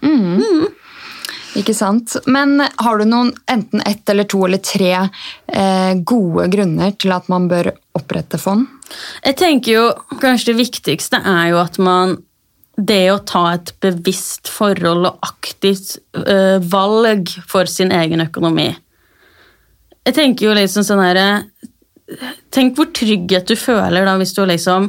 [1.57, 2.19] Ikke sant?
[2.29, 7.31] Men har du noen enten ett eller to eller tre eh, gode grunner til at
[7.33, 8.66] man bør opprette fond?
[9.25, 9.85] Jeg tenker jo
[10.21, 12.19] kanskje det viktigste er jo at man
[12.77, 18.69] det å ta et bevisst forhold og aktivt øh, valg for sin egen økonomi.
[20.07, 21.29] Jeg tenker jo liksom sånn herre
[22.55, 24.85] Tenk hvor trygghet du føler da hvis du liksom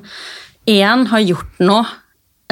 [0.70, 1.88] én har gjort noe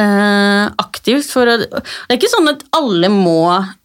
[0.01, 3.75] eh, aktivt for å Det er ikke sånn at alle må eh,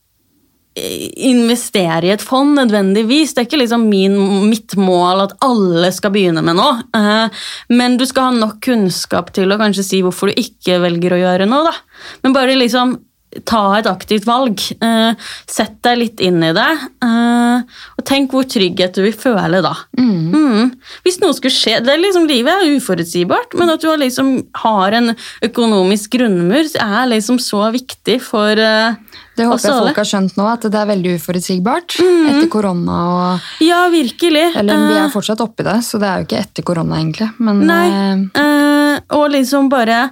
[0.77, 3.35] investere i et fond nødvendigvis.
[3.35, 6.79] Det er ikke liksom min, mitt mål at alle skal begynne med noe.
[6.97, 7.43] Eh,
[7.75, 11.23] men du skal ha nok kunnskap til å kanskje si hvorfor du ikke velger å
[11.25, 11.67] gjøre noe.
[11.67, 12.07] Da.
[12.23, 12.99] Men bare liksom
[13.47, 14.59] ta et aktivt valg.
[14.83, 16.71] Eh, sett deg litt inn i det.
[17.07, 17.63] eh,
[17.99, 19.75] og tenk hvor trygghet du vil føle da.
[19.99, 20.73] Mm.
[21.05, 24.33] Hvis noe skulle skje det er liksom, Livet er uforutsigbart, men at du liksom,
[24.65, 25.15] har en
[25.47, 28.99] økonomisk grunnmur, er liksom så viktig for eh,
[29.39, 32.99] Det håper jeg folk har skjønt nå, at det er veldig uforutsigbart etter korona.
[33.15, 33.49] og...
[33.65, 34.51] Ja, virkelig.
[34.59, 37.31] Eller vi er fortsatt oppi det, så det er jo ikke etter korona, egentlig.
[37.39, 40.09] Men Nei, eh, eh, og liksom bare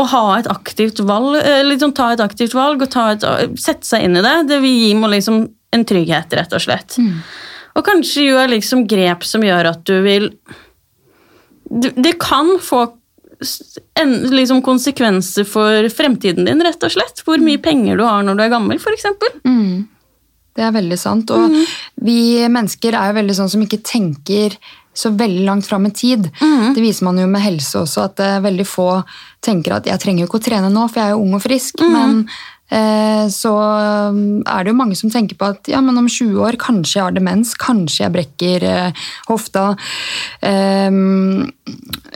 [0.00, 3.22] å ha et aktivt valg, eh, liksom ta et aktivt valg og ta et,
[3.60, 6.96] sette seg inn i det, det vil gi meg liksom en trygghet, rett og slett.
[7.74, 10.28] Og kanskje gjør liksom grep som gjør at du vil
[11.70, 12.84] Det kan få
[13.98, 17.22] en, liksom konsekvenser for fremtiden din, rett og slett.
[17.26, 19.06] Hvor mye penger du har når du er gammel, f.eks.
[19.44, 19.88] mm,
[20.54, 21.30] det er veldig sant.
[21.34, 21.64] Og Mm.
[22.04, 24.54] vi mennesker er jo veldig sånn som ikke tenker
[24.94, 26.28] så veldig langt fram i tid.
[26.40, 26.74] Mm.
[26.74, 28.88] Det viser man jo med helse også, at eh, veldig få
[29.44, 31.42] tenker at jeg trenger jo ikke å trene nå, for jeg er jo ung og
[31.44, 31.82] frisk.
[31.82, 31.94] Mm.
[31.96, 32.20] Men
[33.30, 33.52] så
[34.10, 36.98] um, er det jo mange som tenker på at ja, men om 20 år kanskje
[36.98, 39.66] jeg har demens, kanskje jeg brekker eh, hofta.
[40.44, 41.44] Ehm,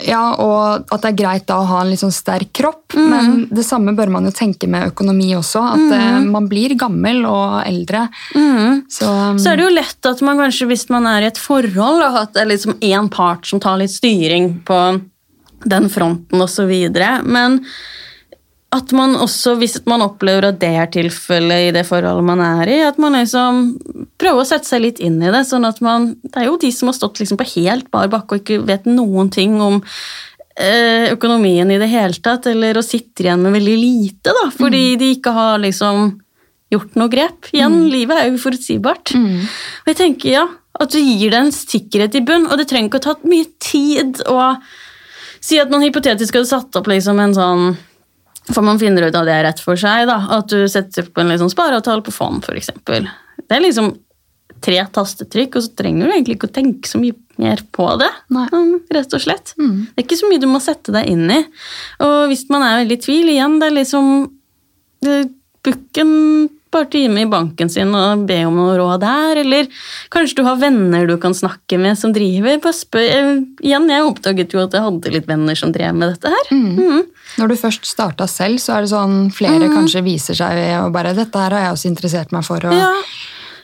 [0.06, 2.96] ja, og at det er greit da å ha en litt sånn sterk kropp.
[2.96, 3.10] Mm.
[3.12, 5.62] Men det samme bør man jo tenke med økonomi også.
[5.76, 8.06] At eh, man blir gammel og eldre.
[8.34, 11.40] Så, um, Så er det jo lett at man kanskje, hvis man er i et
[11.40, 14.82] forhold, at det er liksom én part som tar litt styring på
[15.68, 16.72] den fronten osv.
[17.26, 17.62] Men
[18.74, 22.68] at man også, hvis man opplever at det er tilfellet i det forholdet man er
[22.68, 23.62] i, at man liksom
[24.20, 25.46] prøver å sette seg litt inn i det.
[25.48, 28.36] sånn at man, Det er jo de som har stått liksom på helt bar bakke
[28.36, 33.30] og ikke vet noen ting om eh, økonomien i det hele tatt, eller og sitter
[33.30, 36.18] igjen med veldig lite, da, fordi de ikke har liksom
[36.68, 37.48] gjort noe grep.
[37.54, 39.14] Igjen, livet er uforutsigbart.
[39.16, 40.44] Og jeg tenker, ja,
[40.78, 43.48] at du gir deg en sikkerhet i bunn, og det trenger ikke å ta mye
[43.64, 44.52] tid å
[45.40, 47.68] si at man hypotetisk hadde satt opp liksom en sånn
[48.48, 51.32] for man finner ut av det rett for seg, da, at du setter opp en
[51.32, 52.70] liksom spareavtale på fond, f.eks.
[52.88, 53.92] Det er liksom
[54.64, 58.08] tre tastetrykk, og så trenger du egentlig ikke å tenke så mye mer på det.
[58.34, 58.46] Nei.
[58.50, 59.52] Mm, Rett og slett.
[59.54, 61.38] Det er ikke så mye du må sette deg inn i.
[62.02, 64.08] Og hvis man er veldig i tvil, igjen, det er liksom
[65.04, 65.34] Booken
[65.68, 66.10] Bukken
[66.70, 69.68] par timer i banken sin og be om noe råd der, eller
[70.14, 72.60] kanskje du har venner du kan snakke med som driver.
[72.64, 73.06] Bare spør.
[73.06, 73.30] Eh,
[73.68, 76.52] Igjen, jeg oppdaget jo at jeg hadde litt venner som drev med dette her.
[76.54, 77.06] Mhm.
[77.38, 81.14] Når du først starta selv, så er det sånn flere kanskje viser seg og bare
[81.14, 82.64] 'Dette her har jeg også interessert meg for'.
[82.64, 82.94] Og, Ja.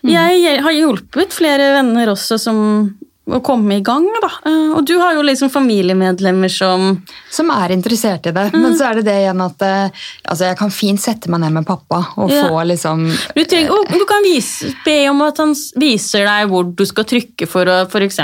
[0.05, 2.95] Jeg har hjulpet flere venner også som
[3.27, 4.29] å komme i gang, da.
[4.51, 8.51] Eh, Og du har jo liksom familiemedlemmer som Som er interessert i det.
[8.53, 9.89] Men så er det det igjen at eh,
[10.29, 12.49] altså jeg kan fint sette meg ned med pappa og Ja.
[12.49, 16.65] få liksom Du, trenger, og du kan vise, be om at han viser deg hvor
[16.77, 18.21] du skal trykke for å f.eks.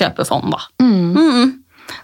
[0.00, 0.50] kjøpe fond.
[0.50, 0.58] da.
[0.82, 1.60] Mhm.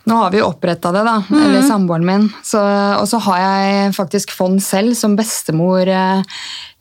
[0.06, 1.22] Nå har vi jo oppretta det, da.
[1.32, 2.26] Eller samboeren min.
[2.44, 2.60] Så,
[3.00, 6.22] og så har jeg faktisk fond selv, som bestemor eh,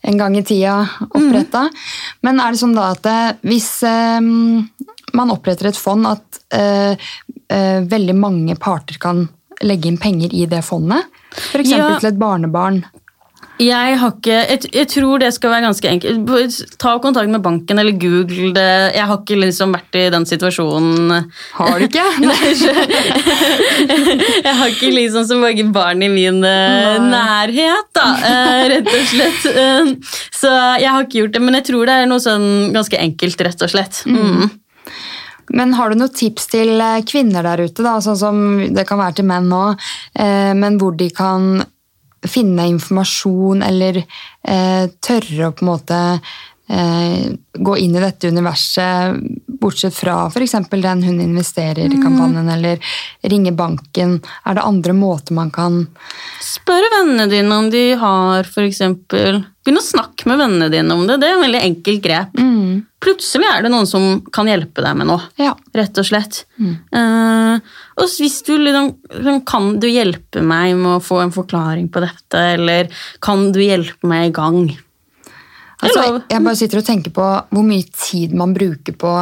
[0.04, 1.70] en gang i tida oppretta.
[2.24, 4.20] Men er det sånn da at eh, hvis eh,
[5.18, 7.10] man oppretter et fond, at eh,
[7.50, 9.28] eh, veldig mange parter kan
[9.66, 11.10] legge inn penger i det fondet?
[11.36, 11.72] F.eks.
[11.72, 11.92] Ja.
[12.00, 12.84] til et barnebarn.
[13.60, 16.60] Jeg, har ikke, jeg, jeg tror det skal være ganske enkelt.
[16.80, 18.68] Ta kontakt med banken eller google det.
[18.96, 21.28] Jeg har ikke liksom vært i den situasjonen.
[21.58, 22.06] Har du ikke?
[22.24, 22.54] Nei,
[24.46, 27.12] jeg har ikke liksom så mange barn i min eh, Nei.
[27.12, 29.52] nærhet, da, eh, rett og slett.
[29.52, 29.92] Eh,
[30.40, 33.44] så jeg har ikke gjort det, men jeg tror det er noe sånn ganske enkelt,
[33.50, 34.04] rett og slett.
[34.08, 34.48] Mm.
[35.56, 39.02] Men har du noen tips til eh, kvinner der ute, da, sånn som det kan
[39.02, 39.64] være til menn nå,
[40.20, 41.60] eh, men hvor de kan
[42.28, 46.00] finne informasjon eller eh, tørre å på en måte
[46.70, 49.20] eh, gå inn i dette universet,
[49.60, 50.56] bortsett fra f.eks.
[50.70, 52.80] den hun investerer i kampanjen, eller
[53.22, 54.20] ringe banken.
[54.46, 55.86] Er det andre måter man kan
[56.44, 61.20] Spør vennene dine om de har eksempel Begynn å snakke med vennene dine om det.
[61.22, 62.40] Det er en veldig enkelt grep.
[63.00, 65.22] Plutselig er det noen som kan hjelpe deg med noe.
[65.38, 65.52] Ja.
[65.78, 66.40] Rett og slett.
[66.58, 67.60] Eh,
[68.02, 72.02] og hvis du liksom liksom, Kan du hjelpe meg med å få en forklaring på
[72.02, 72.90] dette, eller
[73.22, 74.64] kan du hjelpe meg i gang?
[75.86, 79.14] Altså, jeg bare sitter og tenker på hvor mye tid man bruker på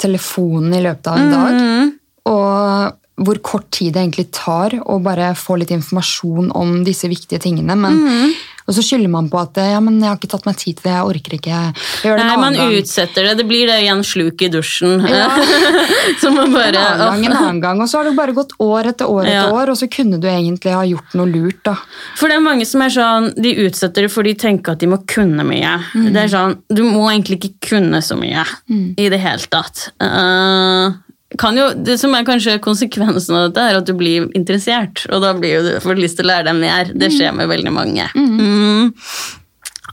[0.00, 1.60] telefonen i løpet av en dag.
[1.60, 1.92] Mhm.
[2.32, 7.38] Og hvor kort tid det egentlig tar å bare få litt informasjon om disse viktige
[7.44, 7.76] tingene.
[7.76, 8.34] Men, Mhm.
[8.70, 10.86] Og så skylder man på at ja, men jeg har ikke tatt meg tid til
[10.86, 11.60] det, jeg orker ikke.
[12.06, 12.74] Jeg Nei, man gang.
[12.78, 13.32] utsetter det.
[13.40, 15.02] Det blir det igjen sluk i dusjen.
[15.10, 15.26] Ja.
[16.22, 18.54] så man bare En annen gang, en annen gang, og så har det bare gått
[18.62, 19.48] år etter år etter Ja.
[19.50, 21.60] år, og så kunne du egentlig ha gjort noe lurt.
[21.66, 21.74] da.
[22.20, 24.86] For det er mange som er sånn, de utsetter det for de tenker at de
[24.94, 25.74] må kunne mye.
[25.94, 26.12] Mm.
[26.14, 29.88] Det er sånn, Du må egentlig ikke kunne så mye i det hele tatt.
[30.00, 31.00] Eh, kan
[31.38, 35.04] jo, det som er kanskje konsekvensen av dette, er at du blir interessert.
[35.14, 36.84] Og da blir du, får du lyst til å lære deg mer.
[36.90, 37.16] Det Mm.
[37.18, 38.08] skjer med veldig mange.
[38.16, 38.92] Mm.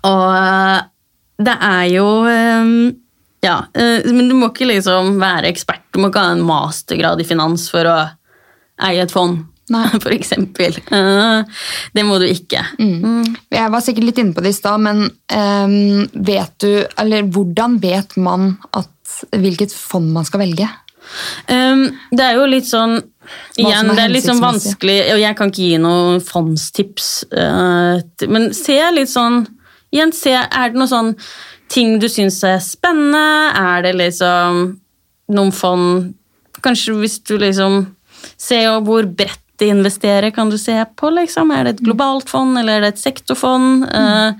[0.04, 0.80] Og eh,
[1.38, 2.72] det er jo eh,
[3.46, 5.84] Ja, eh, men du må ikke liksom være ekspert.
[5.94, 7.98] Du må ikke ha en mastergrad i finans for å
[8.82, 9.46] eie et fond.
[9.70, 9.84] Nei.
[10.04, 10.74] For eksempel.
[11.94, 12.62] Det må du ikke.
[12.80, 13.36] Mm.
[13.52, 15.10] Jeg var sikkert litt inne på det i stad, men
[16.14, 18.88] vet du, eller hvordan vet man at,
[19.36, 20.70] hvilket fond man skal velge?
[21.52, 23.00] Um, det er jo litt sånn
[23.60, 27.10] Igjen, det er litt sånn vanskelig, og jeg kan ikke gi noen fondstips.
[27.36, 28.00] uh,
[28.32, 29.44] men se litt sånn
[29.92, 31.14] Igjen, se, er det noe sånn
[31.72, 33.52] ting du syns er spennende?
[33.56, 34.64] Er det liksom
[35.36, 36.14] noen fond
[36.64, 37.84] Kanskje hvis du liksom
[38.40, 41.52] ser jo hvor bredt de investerer, kan du se på, liksom.
[41.54, 43.88] Er det et globalt fond, eller er det et sektorfond?
[43.90, 44.38] Uh,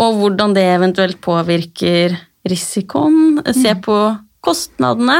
[0.00, 2.16] og hvordan det eventuelt påvirker
[2.48, 3.42] risikoen.
[3.56, 3.98] Se på
[4.44, 5.18] kostnadene,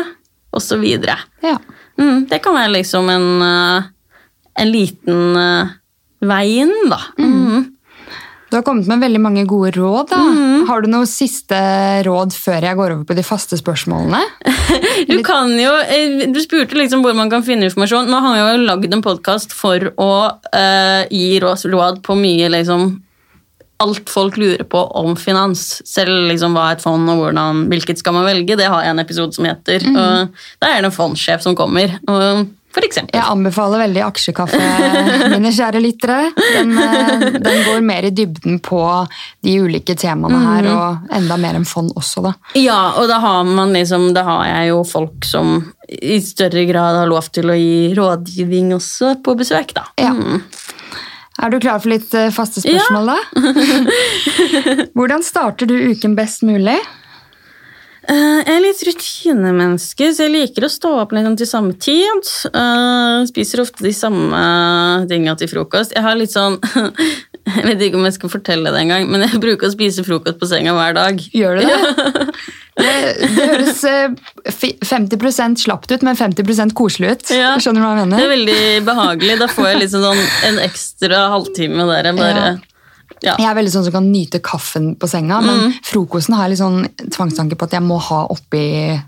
[0.56, 0.84] osv.
[1.44, 1.56] Ja.
[2.00, 3.88] Mm, det kan være liksom en, eh,
[4.62, 5.72] en liten uh,
[6.24, 7.00] vei inn, da.
[7.18, 7.72] Mm.
[8.46, 10.10] Du har kommet med veldig mange gode råd.
[10.10, 10.16] da.
[10.22, 10.66] Mm.
[10.68, 11.56] Har du noe siste
[12.06, 14.22] råd før jeg går over på de faste spørsmålene?
[15.06, 18.08] Du kan jo, eh, du spurte liksom hvor man kan finne informasjon.
[18.10, 22.88] Nå har vi jo lagd en podkast for å uh, gi råd på mye liksom
[23.82, 25.82] alt folk lurer på om finans.
[25.88, 28.58] Selv liksom hva et fond og hvordan, hvilket skal man velge.
[28.58, 29.84] Det har jeg en episode som heter.
[29.92, 31.98] og Da er det en fondssjef som kommer.
[32.08, 33.16] Og, for eksempel.
[33.16, 34.60] Jeg anbefaler veldig Aksjekaffe,
[35.34, 36.30] mine kjære lyttere.
[36.36, 38.80] Den, eh, den går mer i dybden på
[39.44, 42.34] de ulike temaene her, og enda mer enn fond også, da.
[42.60, 45.56] Ja, og da har, man liksom, da har jeg jo folk som
[45.88, 49.88] i større grad har lov til å gi rådgivning også på besøk, da.
[50.00, 50.12] Ja.
[50.12, 50.42] Mm.
[51.42, 54.86] Er du klar for litt eh, faste spørsmål, da?
[54.96, 56.78] Hvordan starter du uken best mulig?
[58.06, 62.30] Eh, jeg er litt rutinemenneske, så jeg liker å stå opp litt til samme tid.
[62.48, 64.42] Eh, spiser ofte de samme
[65.10, 65.96] tinga til frokost.
[65.96, 66.60] Jeg har litt sånn
[67.46, 70.40] Jeg vet ikke om jeg skal fortelle det engang, men jeg bruker å spise frokost
[70.40, 71.20] på senga hver dag.
[71.36, 72.32] Gjør du det?
[72.76, 72.92] Det,
[73.36, 74.12] det høres eh,
[74.84, 77.30] 50% slapt ut, men 50 koselig ut.
[77.32, 77.54] Ja.
[77.56, 79.36] Skjønner du hva jeg Det er veldig behagelig.
[79.40, 82.48] Da får jeg liksom sånn en ekstra halvtime der jeg bare
[83.24, 83.32] Ja.
[83.38, 86.60] Jeg er veldig sånn som kan nyte kaffen på senga, men frokosten har jeg litt
[86.60, 88.60] sånn tvangstanke på at jeg må ha oppi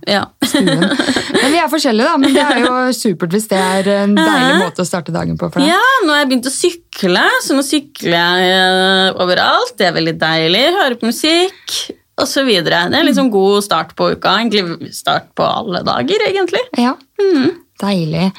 [0.08, 0.22] Ja.
[0.48, 0.80] stuen.
[0.80, 2.16] Men vi er forskjellige, da.
[2.22, 5.50] Men det er jo supert hvis det er en deilig måte å starte dagen på
[5.52, 5.68] for deg.
[5.74, 9.76] ja, nå har jeg begynt å sykle, så nå sykler jeg eh, overalt.
[9.76, 10.64] Det er veldig deilig.
[10.78, 11.76] Hører på musikk
[12.22, 12.50] osv.
[12.66, 14.34] Det er en liksom god start på uka.
[14.40, 16.62] Egentlig start på alle dager, egentlig.
[16.78, 16.96] Ja,
[17.78, 18.32] Deilig.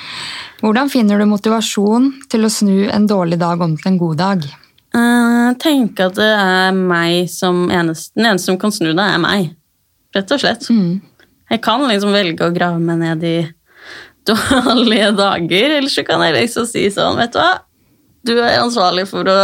[0.60, 4.50] Hvordan finner du motivasjon til å snu en dårlig dag om til en god dag?
[4.96, 9.22] Uh, tenk at det er meg som eneste, Den eneste som kan snu det, er
[9.22, 9.54] meg.
[10.16, 10.68] Rett og slett.
[11.50, 13.38] Jeg kan liksom velge å grave meg ned i
[14.30, 17.54] dårlige dager, eller så kan jeg liksom si sånn, vet du hva
[18.28, 19.38] du er ansvarlig for å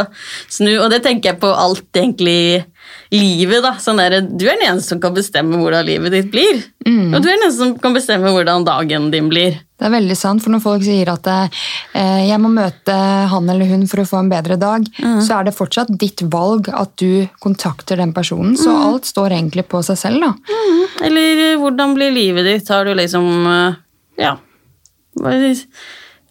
[0.51, 2.65] snu, og det tenker jeg på alt egentlig
[3.11, 3.61] livet.
[3.63, 6.63] da, sånn der, Du er den eneste som kan bestemme hvordan livet ditt blir.
[6.85, 9.59] Og du er den eneste som kan bestemme hvordan dagen din blir.
[9.75, 11.49] Det er veldig sant, for når folk sier at eh,
[12.29, 12.93] jeg må møte
[13.31, 14.85] han eller hun for å få en bedre dag,
[15.19, 18.55] så er det fortsatt ditt valg at du kontakter den personen.
[18.55, 20.55] Så alt står egentlig på seg selv, da.
[21.03, 22.71] Eller eh, hvordan blir livet ditt?
[22.71, 23.75] Har du liksom eh,
[24.23, 24.37] Ja.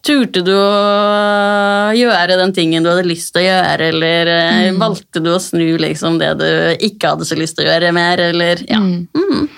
[0.05, 4.29] Turte du å gjøre den tingen du hadde lyst til å gjøre, eller
[4.69, 4.77] mm.
[4.81, 6.49] valgte du å snu liksom det du
[6.85, 8.83] ikke hadde så lyst til å gjøre mer, eller Ja.
[8.83, 9.49] Mm.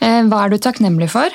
[0.00, 1.32] Eh, hva er du takknemlig for?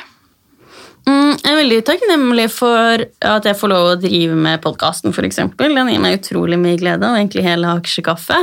[1.06, 5.38] Mm, jeg er veldig takknemlig for at jeg får lov å drive med podkasten, f.eks.
[5.60, 8.40] Den gir meg utrolig mye glede, og egentlig hele Aksjekaffe.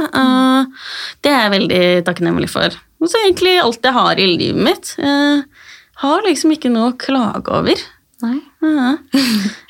[1.20, 2.78] Det er jeg veldig takknemlig for.
[3.02, 4.94] Og så egentlig alt jeg har i livet mitt.
[4.94, 5.42] Jeg
[6.04, 7.82] har liksom ikke noe å klage over.
[8.22, 8.38] Nei.
[8.62, 8.98] Uh,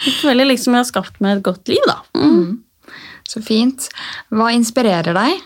[0.06, 2.00] jeg føler liksom jeg har skapt meg et godt liv, da.
[2.18, 2.60] Mm.
[3.28, 3.88] Så fint.
[4.34, 5.40] Hva inspirerer deg?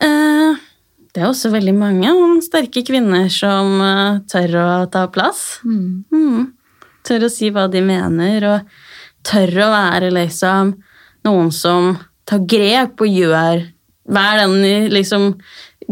[0.00, 0.60] Eh,
[1.10, 2.12] det er også veldig mange
[2.44, 5.60] sterke kvinner som eh, tør å ta plass.
[5.64, 6.52] Mm.
[7.06, 10.74] Tør å si hva de mener, og tør å være liksom
[11.28, 11.92] noen som
[12.28, 13.68] tar grep og gjør
[14.10, 15.26] Vær den liksom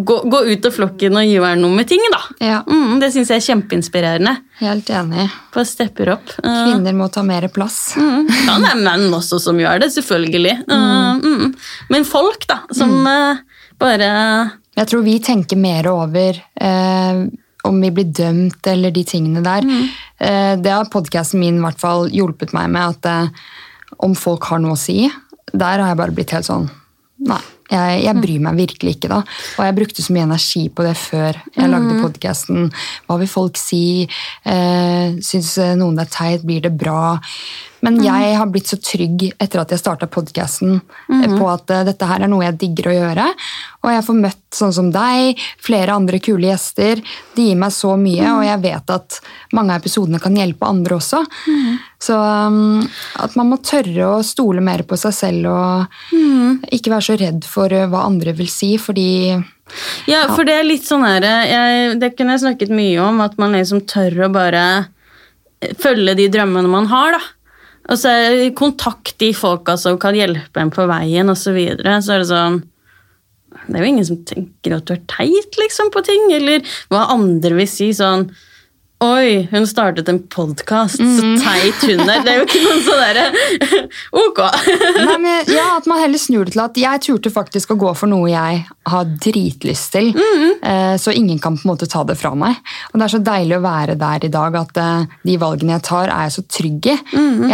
[0.04, 2.20] gå, gå ut av flokken og gjør noe med ting, da.
[2.44, 4.36] Ja, Mm, det syns jeg er kjempeinspirerende.
[4.60, 5.28] helt enig.
[5.54, 6.30] Bare stepper opp.
[6.44, 7.94] Uh, Kvinner må ta mer plass.
[7.96, 8.28] Mm.
[8.46, 10.54] Ja, det er menn også som gjør det, selvfølgelig.
[10.70, 11.54] Uh, mm.
[11.90, 13.36] Men folk, da, som uh,
[13.78, 14.08] bare
[14.78, 17.20] Jeg tror vi tenker mer over eh,
[17.66, 19.64] om vi blir dømt eller de tingene der.
[20.22, 24.62] Eh, det har podkasten min i hvert fall hjulpet meg med, at om folk har
[24.62, 25.08] noe å si,
[25.52, 26.68] der har jeg bare blitt helt sånn
[27.26, 27.40] Nei,
[27.70, 29.22] jeg, jeg bryr meg virkelig ikke, da.
[29.58, 32.70] Og jeg brukte så mye energi på det før jeg lagde podkasten.
[33.06, 33.82] Hva vil folk si?
[34.48, 36.46] Eh, Syns noen det er teit?
[36.48, 37.18] Blir det bra?
[37.84, 42.08] Men jeg har blitt så trygg etter at jeg starta podkasten, på at eh, dette
[42.08, 43.26] her er noe jeg digger å gjøre.
[43.84, 47.02] Og jeg får møtt sånn som deg, flere andre kule gjester.
[47.36, 49.20] De gir meg så mye, og jeg vet at
[49.54, 51.22] mange av episodene kan hjelpe andre også.
[52.02, 52.82] Så um,
[53.18, 56.12] at man må tørre å stole mer på seg selv og
[56.74, 59.08] ikke være så redd for uh, hva andre vil si, fordi
[60.08, 63.34] Ja, for det er litt sånn her jeg, Det kunne jeg snakket mye om, at
[63.40, 64.62] man liksom tør å bare
[65.82, 67.20] følge de drømmene man har, da.
[67.88, 71.98] Og så det kontakt de folka som kan hjelpe en på veien, og så videre.
[72.04, 72.60] Så er det sånn
[73.68, 76.28] Det er jo ingen som tenker at du er teit, liksom, på ting.
[76.36, 78.28] Eller hva andre vil si sånn
[78.98, 82.24] Oi, hun startet en podkast, så teit hun er.
[82.26, 83.26] Det er jo ikke noen sånn derre
[84.24, 84.40] Ok.
[84.96, 87.92] Nei, men, ja, At man heller snur det til at jeg turte faktisk å gå
[87.94, 90.10] for noe jeg har dritlyst til.
[90.18, 92.58] eh, Så ingen kan på en måte ta det fra meg.
[92.90, 95.86] Og Det er så deilig å være der i dag at eh, de valgene jeg
[95.92, 96.98] tar, er jeg så trygg i.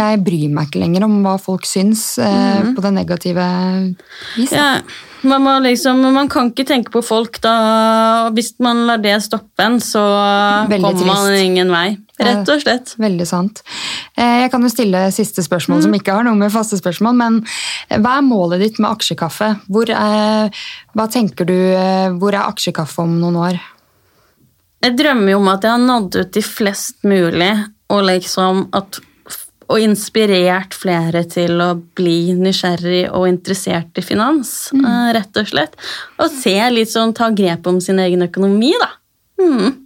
[0.01, 3.45] Jeg bryr meg ikke lenger om hva folk syns eh, på det negative
[4.33, 4.49] vis.
[4.49, 4.57] da.
[4.57, 4.71] Ja,
[5.27, 7.53] man, må liksom, man kan ikke tenke på folk da.
[8.27, 10.01] og Hvis man lar det stoppe en, så
[10.69, 11.43] Veldig kommer man trist.
[11.43, 11.85] ingen vei.
[12.15, 12.93] Rett og slett.
[13.01, 13.59] Veldig sant.
[14.15, 17.39] Eh, Jeg kan jo stille siste spørsmål som ikke har noe med faste spørsmål, men
[17.89, 19.49] eh, hva er målet ditt med aksjekaffe?
[19.67, 20.51] Hvor er,
[20.95, 23.59] hva tenker du, eh, hvor er aksjekaffe om noen år?
[24.85, 27.51] Jeg drømmer jo om at jeg har nådd ut til flest mulig,
[27.89, 28.99] og liksom at
[29.65, 34.85] og inspirert flere til å bli nysgjerrig og interessert i finans, mm.
[35.17, 35.79] rett og slett.
[36.21, 38.91] Og se litt sånn, ta grep om sin egen økonomi, da.
[39.41, 39.81] Mm.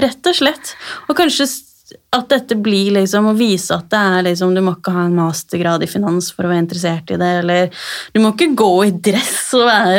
[0.00, 0.74] Rett og slett.
[1.08, 1.48] Og kanskje
[2.12, 5.16] at dette blir liksom å vise at det er liksom, du må ikke ha en
[5.16, 8.92] mastergrad i finans for å være interessert i det, eller du må ikke gå i
[9.08, 9.94] dress være,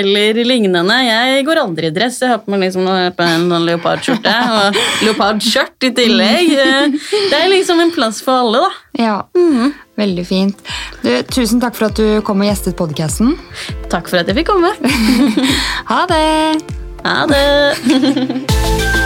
[0.00, 0.98] eller lignende.
[1.06, 5.88] Jeg går aldri i dress, jeg har på meg liksom en sånn leopardskjorte og leopardskjørt
[5.88, 6.52] i tillegg.
[7.30, 8.70] Det er liksom en plass for alle, da.
[8.96, 9.16] Ja,
[9.96, 10.60] Veldig fint.
[11.00, 13.32] Du, tusen takk for at du kom og gjestet podkasten.
[13.92, 14.74] Takk for at jeg fikk komme.
[15.90, 16.76] Ha det!
[17.06, 19.04] Ha det!